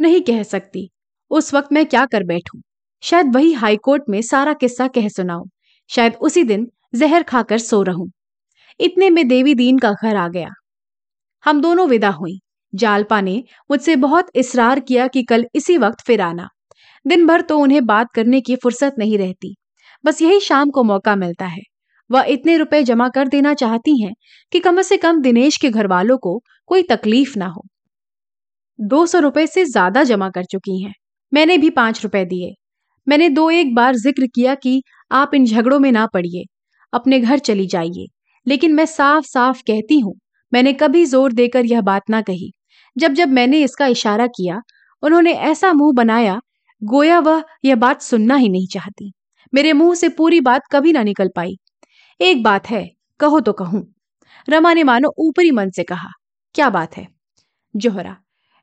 [0.01, 0.91] नहीं कह सकती।
[1.31, 2.61] उस वक्त मैं क्या कर बैठूं?
[3.03, 5.45] शायद वही हाईकोर्ट में सारा किस्सा कह सुनाऊं।
[5.89, 8.11] शायद उसी दिन जहर खाकर सो रहूँ।
[8.81, 10.49] इतने में देवी दीन का घर आ गया।
[11.45, 12.41] हम दोनों विदा हुई।
[12.75, 16.49] जालपा ने मुझसे बहुत इसरार किया कि कल इसी वक्त फिर आना।
[17.07, 19.57] दिन भर तो उन्हें बात करने की फुर्सत नहीं रहती।
[20.05, 21.61] बस यही शाम को मौका मिलता है।
[22.13, 24.13] वह इतने रुपए जमा कर देना चाहती हैं
[24.53, 27.65] कि कम से कम दिनेश के घर वालों को कोई तकलीफ़ ना हो।
[28.79, 30.93] दो सौ रुपए से ज़्यादा जमा कर चुकी हैं।
[31.33, 32.53] मैंने भी पाँच रुपए दिए।
[33.07, 36.45] मैंने दो एक बार ज़िक्र किया कि आप इन झगड़ों में ना पड़िए।
[36.93, 38.07] अपने घर चली जाइए।
[38.47, 40.15] लेकिन मैं साफ़ साफ़ कहती हूँ,
[40.53, 42.53] मैंने कभी ज़ोर देकर यह बात ना कही।
[42.97, 44.61] जब जब मैंने इसका इशारा किया,
[45.03, 46.41] उन्होंने ऐसा मुँह बनाया,
[46.83, 49.13] गोया वह यह बात सुनना ही नहीं चाहती।
[49.53, 51.57] मेरे मुँह से पूरी बात कभी ना निकल पाई।
[52.21, 52.91] एक बात है,
[53.21, 53.95] कहो तो कहूँ।
[54.49, 56.09] रमा ने मानो ऊपरी मन से कहा,
[56.55, 57.07] क्या बात है?
[57.77, 58.17] जोहरा,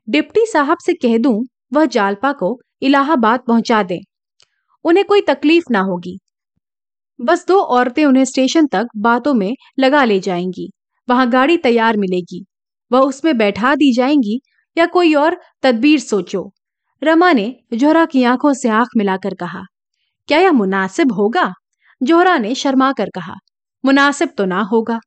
[0.10, 4.00] डिप्टी साहब से कह दूँ, वह जालपा को इलाहाबाद पहुँचा दें।
[4.84, 6.20] उन्हें कोई तकलीफ़ ना होगी।
[7.22, 10.70] बस दो औरतें उन्हें स्टेशन तक बातों में लगा ले जाएँगी।
[11.10, 12.45] वहाँ गाड़ी तैयार मिलेगी।
[12.91, 14.41] वह उसमें बैठा दी जाएँगी
[14.78, 16.54] या कोई और तदबीर सोचो।
[17.04, 19.62] रमा ने जोहरा की आँखों से आँख मिलाकर कहा,
[20.28, 21.54] क्या यह मुनासिब होगा?
[22.02, 23.34] जोहरा ने शर्मा कर कहा,
[23.84, 25.00] मुनासिब तो ना होगा।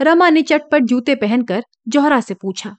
[0.00, 2.74] रमा ने चटपट जूते पहनकर जोहरा से पूछा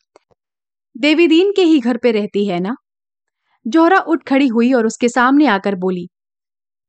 [0.95, 2.75] देवी दीन के ही घर पे रहती है ना?
[3.65, 6.07] जोहरा उठ खड़ी हुई और उसके सामने आकर बोली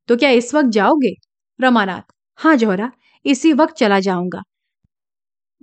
[0.08, 1.14] तो क्या इस वक्त जाओगे?
[1.60, 2.02] रमानाथ
[2.38, 2.90] हाँ जोहरा,
[3.24, 4.42] इसी वक्त चला जाऊँगा।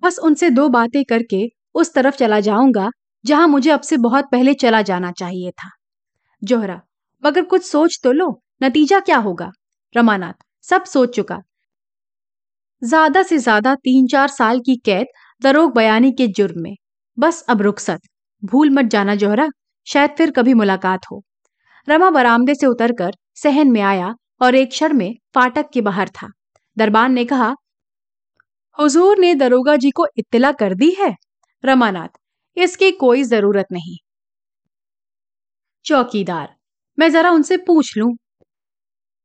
[0.04, 2.90] बस उनसे दो बातें करके उस तरफ़ चला जाऊँगा,
[3.26, 5.70] जहाँ मुझे अब से बहुत पहले चला जाना चाहिए था।
[6.44, 6.82] जोहरा,
[7.24, 8.30] मगर कुछ सोच तो लो,
[8.64, 9.52] नतीजा क्या होगा?
[9.96, 11.42] रमानाथ सब सोच चुका।
[12.82, 15.08] ज़्यादा से ज़्यादा तीन चार साल की कैद
[15.42, 16.76] दरोग बयानी के जुर्म में।
[17.18, 18.00] बस अब रुखसत।
[18.44, 19.48] भूल मत जाना जोहरा,
[19.88, 21.22] शायद फिर कभी मुलाकात हो।
[21.88, 26.30] रमा बरामदे से उतरकर सहन में आया और एक क्षण में फाटक के बाहर था।
[26.78, 27.54] दरबान ने कहा,
[28.78, 31.14] हुजूर ने दरोगा जी को इत्तला कर दी है?
[31.64, 32.10] रमानाथ,
[32.58, 33.98] इसकी कोई ज़रूरत नहीं।
[35.86, 36.56] चौकीदार,
[36.98, 38.16] मैं जरा उनसे पूछ लूँ।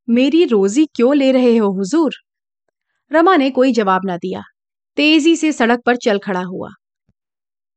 [0.08, 2.12] मेरी रोजी क्यों ले रहे हो, हुजूर?
[3.12, 4.42] रमा ने कोई जवाब ना दिया।
[4.96, 6.68] तेज़ी से सड़क पर चल खड़ा हुआ।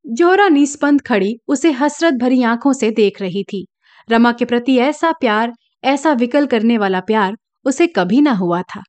[0.07, 3.67] जोहरा निस्पंद खड़ी उसे हसरत भरी आँखों से देख रही थी।
[4.11, 5.53] रमा के प्रति ऐसा प्यार,
[5.83, 8.81] ऐसा विकल करने वाला प्यार उसे कभी ना हुआ था।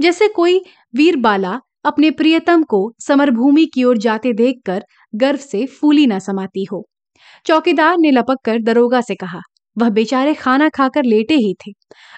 [0.00, 0.60] जैसे कोई
[0.94, 4.84] वीर बाला अपने प्रियतम को समरभूमि की ओर जाते देखकर
[5.14, 6.88] गर्व से फूली ना समाती हो।
[7.46, 9.40] चौकीदार ने लपक कर दरोगा से कहा
[9.76, 11.72] वह बेचारे खाना खाकर लेटे ही थे।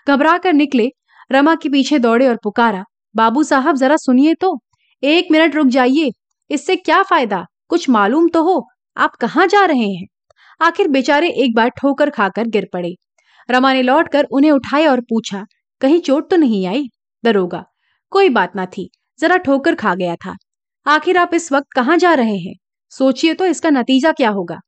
[0.08, 0.88] घबरा कर निकले,
[1.30, 2.84] रमा के पीछे दौड़े और पुकारा,
[3.14, 4.58] बाबू साहब, जरा सुनिए तो।
[5.02, 6.10] एक मिनट रुक जाइए,
[6.50, 7.44] इससे क्या फ़ायदा?
[7.68, 10.06] कुछ मालूम तो हो, आप कहाँ जा रहे हैं?
[10.60, 12.94] आखिर बेचारे एक बार ठोकर खाकर गिर पड़े।
[13.48, 15.44] रमा ने लौट कर उन्हें उठाया और पूछा,
[15.80, 16.84] कहीं चोट तो नहीं आई?
[17.24, 17.64] दरोगा,
[18.12, 18.88] कोई बात ना थी,
[19.18, 20.34] जरा ठोकर खा गया था।
[20.86, 22.54] आखिर आप इस वक्त कहाँ जा रहे हैं?
[22.92, 24.58] सोचिए तो इसका नतीजा क्या होगा?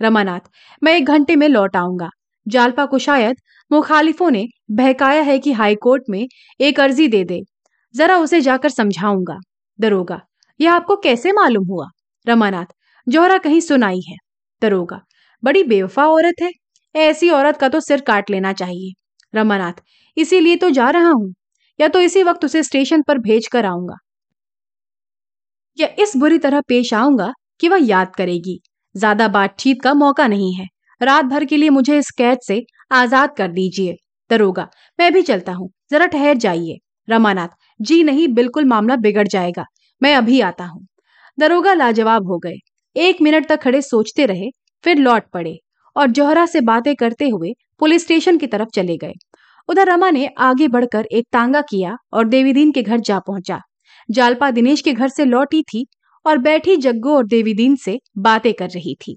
[0.00, 0.40] रमानाथ,
[0.82, 2.08] मैं एक घंटे में लौट आऊँगा।
[2.46, 3.36] जालपा को शायद
[3.70, 6.26] मुखालिफों ने बहकाया है कि हाईकोर्ट में
[6.60, 7.40] एक अर्जी दे दे।
[7.94, 9.38] जरा उसे जाकर समझाऊँगा।
[9.78, 10.20] दरोगा,
[10.60, 11.86] यह आपको कैसे मालूम हुआ?
[12.26, 12.66] रमानाथ,
[13.06, 14.16] जोहरा कहीं सुनाई है।
[14.62, 15.00] दरोगा,
[15.42, 16.50] बड़ी बेवफा औरत है।
[16.94, 18.92] ऐसी औरत का तो सिर काट लेना चाहिए।
[19.34, 19.82] रमानाथ,
[20.16, 21.34] इसीलिए तो जा रहा हूँ।
[21.78, 23.96] या तो इसी वक्त उसे स्टेशन पर भेज कर आऊँगा।
[25.78, 28.58] या इस बुरी तरह पेश आऊँगा कि वह याद करेगी।
[28.94, 30.66] ज़्यादा बातचीत का मौका नहीं है।
[31.00, 33.96] रात भर के लिए मुझे इस कैद से आज़ाद कर दीजिए।
[34.30, 36.78] दरोगा, मैं भी चलता हूँ। जरा ठहर जाइए।
[37.08, 37.48] रमानाथ,
[37.80, 39.64] जी नहीं, बिल्कुल मामला बिगड़ जाएगा।
[40.02, 40.86] मैं अभी आता हूँ।
[41.38, 42.56] दरोगा लाजवाब हो गए।
[42.96, 44.50] एक मिनट तक खड़े सोचते रहे,
[44.84, 45.56] फिर लौट पड़े
[45.96, 49.12] और जोहरा से बातें करते हुए पुलिस स्टेशन की तरफ़ चले गए।
[49.68, 53.60] उधर रमा ने आगे बढ़कर एक तांगा किया और देवीदीन के घर जा पहुँचा।
[54.08, 55.86] जालपा दिनेश के घर से लौटी थी
[56.26, 59.16] और बैठी जग्गो और देवीदीन से बातें कर रही थी।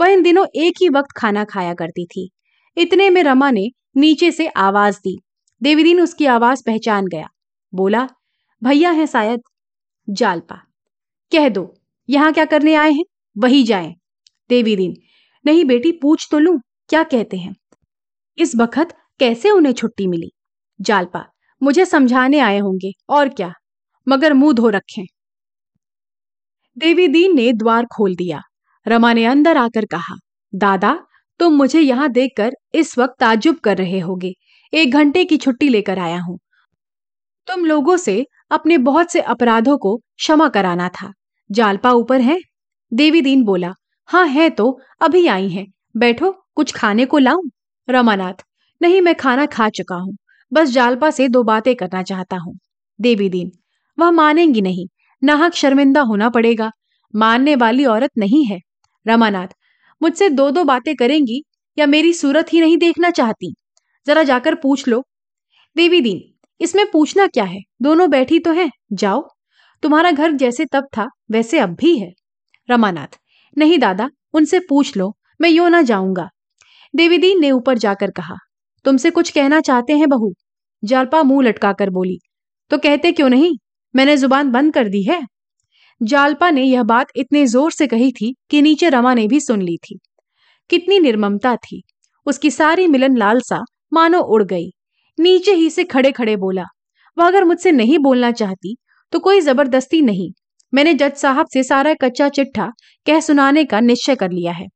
[0.00, 2.30] वह इन दिनों एक ही वक्त खाना खाया करती थी।
[2.76, 5.20] इतने में रमा ने नीचे से आवाज़ दी।
[5.62, 7.28] देवीदीन उसकी आवाज़ पहचान गया।
[7.74, 8.08] बोला,
[8.64, 9.40] भैया है शायद
[10.10, 10.56] जालपा।
[11.32, 11.74] कह दो,
[12.08, 13.04] यहाँ क्या करने आए हैं?
[13.38, 13.94] वही जाए।
[14.48, 14.96] देवीदीन,
[15.46, 17.56] नहीं बेटी, पूछ तो लू, क्या कहते हैं?
[18.38, 18.88] इस बखत
[19.18, 20.32] कैसे उन्हें छुट्टी मिली?
[20.80, 21.26] जालपा,
[21.62, 23.52] मुझे समझाने आए होंगे, और क्या?
[24.08, 25.04] मगर मुँह धो रखें।
[26.78, 28.42] देवी दीन ने द्वार खोल दिया।
[28.86, 30.14] रमा ने अंदर आकर कहा,
[30.52, 30.98] दादा,
[31.40, 34.32] तुम मुझे यहाँ देखकर इस वक्त ताजुब कर रहे होगे।
[34.72, 36.38] एक घंटे की छुट्टी लेकर आया हूँ।
[37.48, 41.12] तुम लोगों से अपने बहुत से अपराधों को क्षमा कराना था।
[41.50, 42.38] जालपा ऊपर है?
[42.92, 43.72] देवी दीन बोला
[44.08, 45.66] हाँ है तो अभी आई हैं।
[45.96, 47.42] बैठो, कुछ खाने को लाऊं?
[47.88, 48.44] रमानाथ,
[48.80, 50.16] नहीं, मैं खाना खा चुका हूँ।
[50.52, 52.58] बस जालपा से दो बातें करना चाहता हूँ।
[53.00, 53.50] देवी दीन,
[53.98, 54.86] वह मानेंगी नहीं।
[55.22, 56.70] नाहक शर्मिंदा होना पड़ेगा।
[57.14, 58.58] मानने वाली औरत नहीं है।
[59.06, 59.48] रमानाथ,
[60.00, 61.42] मुझसे दो दो बातें करेंगी
[61.78, 63.54] या मेरी सूरत ही नहीं देखना चाहती?
[64.06, 65.02] जरा जाकर पूछ लो।
[65.76, 66.22] देवी दीन,
[66.60, 67.60] इसमें पूछना क्या है?
[67.82, 69.28] दोनों बैठी तो हैं, जाओ।
[69.82, 72.12] तुम्हारा घर जैसे तब था, वैसे अब भी है।
[72.68, 73.18] रमानाथ,
[73.56, 76.28] नहीं दादा, उनसे पूछ लो, मैं यो ना जाऊँगा।
[76.94, 78.36] देवीदीन ने ऊपर जाकर कहा,
[78.84, 80.32] तुमसे कुछ कहना चाहते हैं बहू?
[80.82, 82.18] जालपा मुँह लटकाकर बोली
[82.70, 83.56] तो कहते क्यों नहीं?
[83.94, 85.20] मैंने ज़ुबान बंद कर दी है।
[86.00, 89.62] जालपा ने यह बात इतने ज़ोर से कही थी कि नीचे रमा ने भी सुन
[89.62, 89.98] ली थी।
[90.70, 91.82] कितनी निर्ममता थी।
[92.26, 93.60] उसकी सारी मिलन लालसा
[93.92, 94.70] मानो उड़ गई।
[95.18, 96.64] नीचे ही से खड़े खड़े बोला,
[97.16, 98.76] वह अगर मुझसे नहीं बोलना चाहती
[99.12, 100.30] तो कोई ज़बरदस्ती नहीं।
[100.72, 102.70] मैंने जज साहब से सारा कच्चा चिट्ठा
[103.06, 104.66] कह सुनाने का निश्चय कर लिया है।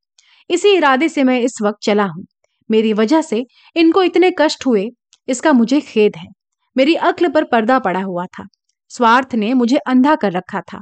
[0.49, 2.25] इसी इरादे से मैं इस वक्त चला हूँ।
[2.69, 3.43] मेरी वजह से
[3.75, 4.89] इनको इतने कष्ट हुए,
[5.27, 6.27] इसका मुझे खेद है।
[6.75, 8.47] मेरी अक्ल पर पर्दा पड़ा हुआ था।
[8.91, 10.81] स्वार्थ ने मुझे अंधा कर रखा था।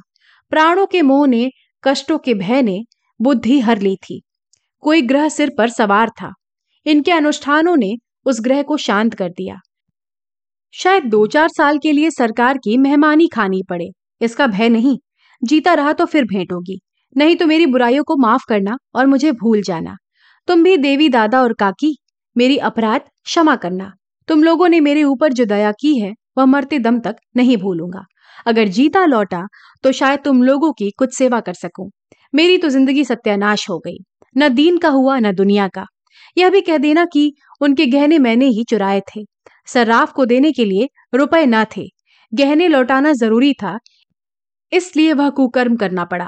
[0.52, 1.52] प्राणों के मोह ने,
[1.84, 2.84] कष्टों के भय ने
[3.22, 4.22] बुद्धि हर ली थी।
[4.80, 6.34] कोई ग्रह सिर पर सवार था।
[6.86, 7.94] इनके अनुष्ठानों ने
[8.26, 9.56] उस ग्रह को शांत कर दिया।
[10.74, 13.90] शायद दो चार साल के लिए सरकार की मेहमानी खानी पड़े।
[14.22, 14.98] इसका भय नहीं।
[15.44, 16.80] जीता रहा तो फिर भेंट होगी।
[17.18, 19.96] नहीं तो मेरी बुराइयों को माफ़ करना और मुझे भूल जाना।
[20.48, 21.98] तुम भी देवी दादा और काकी,
[22.38, 23.94] मेरी अपराध क्षमा करना।
[24.28, 28.06] तुम लोगों ने मेरे ऊपर जो दया की है, वह मरते दम तक नहीं भूलूँगा।
[28.48, 29.42] अगर जीता लौटा
[29.84, 31.90] तो शायद तुम लोगों की कुछ सेवा कर सकूँ।
[32.34, 33.98] मेरी तो ज़िंदगी सत्यानाश हो गई।
[34.36, 35.86] न दीन का हुआ, न दुनिया का।
[36.38, 39.24] यह भी कह देना कि उनके गहने मैंने ही चुराए थे।
[39.68, 41.88] सर्राफ को देने के लिए रुपए न थे।
[42.32, 43.78] गहने लौटाना ज़रूरी था,
[44.72, 46.28] इसलिए वह कुकर्म करना पड़ा।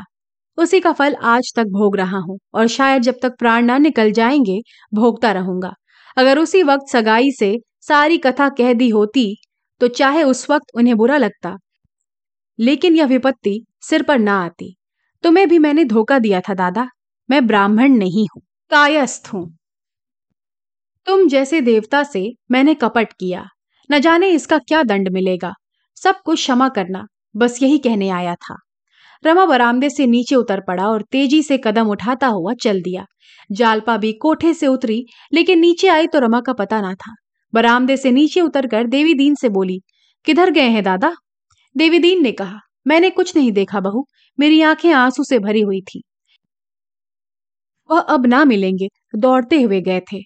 [0.57, 4.11] उसी का फल आज तक भोग रहा हूँ, और शायद जब तक प्राण ना निकल
[4.13, 4.59] जाएँगे,
[4.93, 5.73] भोगता रहूँगा।
[6.17, 9.35] अगर उसी वक्त सगाई से सारी कथा कह दी होती
[9.81, 11.55] तो चाहे उस वक्त उन्हें बुरा लगता।
[12.59, 14.75] लेकिन यह विपत्ति सिर पर ना आती।
[15.23, 16.87] तुम्हें भी मैंने धोखा दिया था, दादा।
[17.29, 18.41] मैं ब्राह्मण नहीं हूँ,
[18.71, 19.45] कायस्थ हूँ।
[21.07, 23.45] तुम जैसे देवता से मैंने कपट किया।
[23.89, 25.53] न जाने इसका क्या दंड मिलेगा।
[25.97, 28.57] सब कुछ क्षमा करना, बस यही कहने आया था।
[29.23, 33.05] रमा बरामदे से नीचे उतर पड़ा और तेज़ी से कदम उठाता हुआ चल दिया।
[33.49, 37.13] जालपा भी कोठे से उतरी, लेकिन नीचे आई तो रमा का पता ना था।
[37.53, 39.79] बरामदे से नीचे उतरकर देवी दीन से बोली,
[40.27, 41.13] किधर गए हैं, दादा?
[41.77, 44.07] देवी दीन ने कहा, मैंने कुछ नहीं देखा बहू,
[44.39, 46.03] मेरी आँखें आँसू से भरी हुई थी।
[47.91, 50.17] वह अब ना मिलेंगे, दौड़ते हुए गए थे।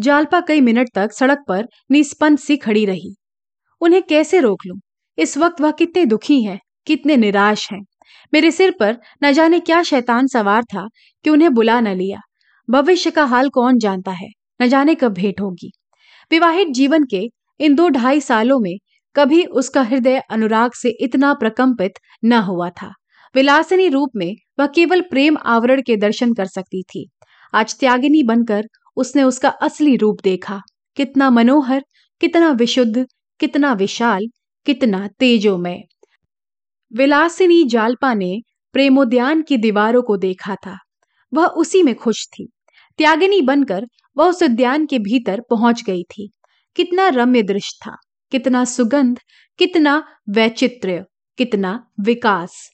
[0.00, 3.16] जालपा कई मिनट तक सड़क पर निस्पंद सी खड़ी रही।
[3.80, 4.80] उन्हें कैसे रोक लूँ?
[5.18, 7.84] इस वक्त वह कितने दुखी हैं, कितने निराश हैं।
[8.34, 10.88] मेरे सिर पर न जाने क्या शैतान सवार था
[11.24, 12.18] कि उन्हें बुला न लिया।
[12.70, 14.28] भविष्य का हाल कौन जानता है?
[14.62, 15.72] न जाने कब भेंट होगी।
[16.30, 17.30] विवाहित जीवन के
[17.60, 18.78] इन दो ढाई सालों में
[19.16, 21.92] कभी उसका हृदय अनुराग से इतना प्रकंपित
[22.24, 22.92] न हुआ था।
[23.34, 27.10] विलासिनी रूप में वह केवल प्रेम आवरण के दर्शन कर सकती थी।
[27.54, 28.64] आज त्यागिनी बनकर
[28.96, 30.60] उसने उसका असली रूप देखा।
[30.96, 31.84] कितना मनोहर,
[32.20, 33.06] कितना विशुद्ध,
[33.40, 34.26] कितना विशाल,
[34.66, 35.82] कितना तेजोमय।
[36.92, 38.40] विलासिनी जालपा ने
[38.72, 40.78] प्रेमोद्यान की दीवारों को देखा था।
[41.34, 42.48] वह उसी में खुश थी।
[42.98, 43.86] त्यागिनी बनकर
[44.16, 46.30] वह उस उद्यान के भीतर पहुँच गई थी।
[46.76, 47.96] कितना रम्य दृश्य था।
[48.30, 49.20] कितना सुगंध,
[49.58, 51.04] कितना वैचित्र्य
[51.38, 52.70] कितना विकास।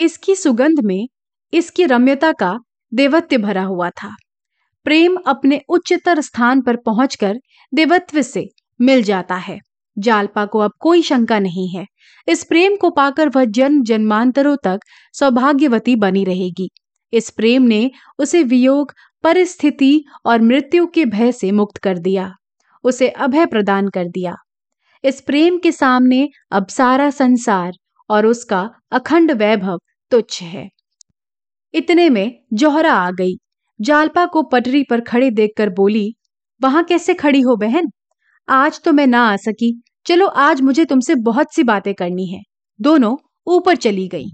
[0.00, 1.08] इसकी सुगंध में
[1.52, 2.60] इसकी रम्यता का
[2.94, 4.16] देवत्व भरा हुआ था।
[4.84, 7.36] प्रेम अपने उच्चतर स्थान पर पहुंचकर
[7.74, 8.48] देवत्व से
[8.80, 9.58] मिल जाता है।
[9.98, 11.86] जालपा को अब कोई शंका नहीं है।
[12.28, 14.80] इस प्रेम को पाकर वह जन्म जन्मांतरों तक
[15.12, 16.70] सौभाग्यवती बनी रहेगी।
[17.12, 22.34] इस प्रेम ने उसे वियोग, परिस्थिति और मृत्यु के भय से मुक्त कर दिया।
[22.88, 24.34] उसे अभय प्रदान कर दिया।
[25.04, 27.72] इस प्रेम के सामने अब सारा संसार
[28.10, 29.78] और उसका अखंड वैभव
[30.10, 30.68] तुच्छ है।
[31.74, 33.36] इतने में जौहरा आ गई।
[33.80, 36.14] जालपा को पटरी पर खड़े देखकर बोली,
[36.60, 37.88] वहाँ कैसे खड़ी हो बहन?
[38.48, 42.42] आज तो मैं ना आ सकी। चलो आज मुझे तुमसे बहुत सी बातें करनी है
[42.80, 43.16] दोनों
[43.46, 44.26] ऊपर चली गई।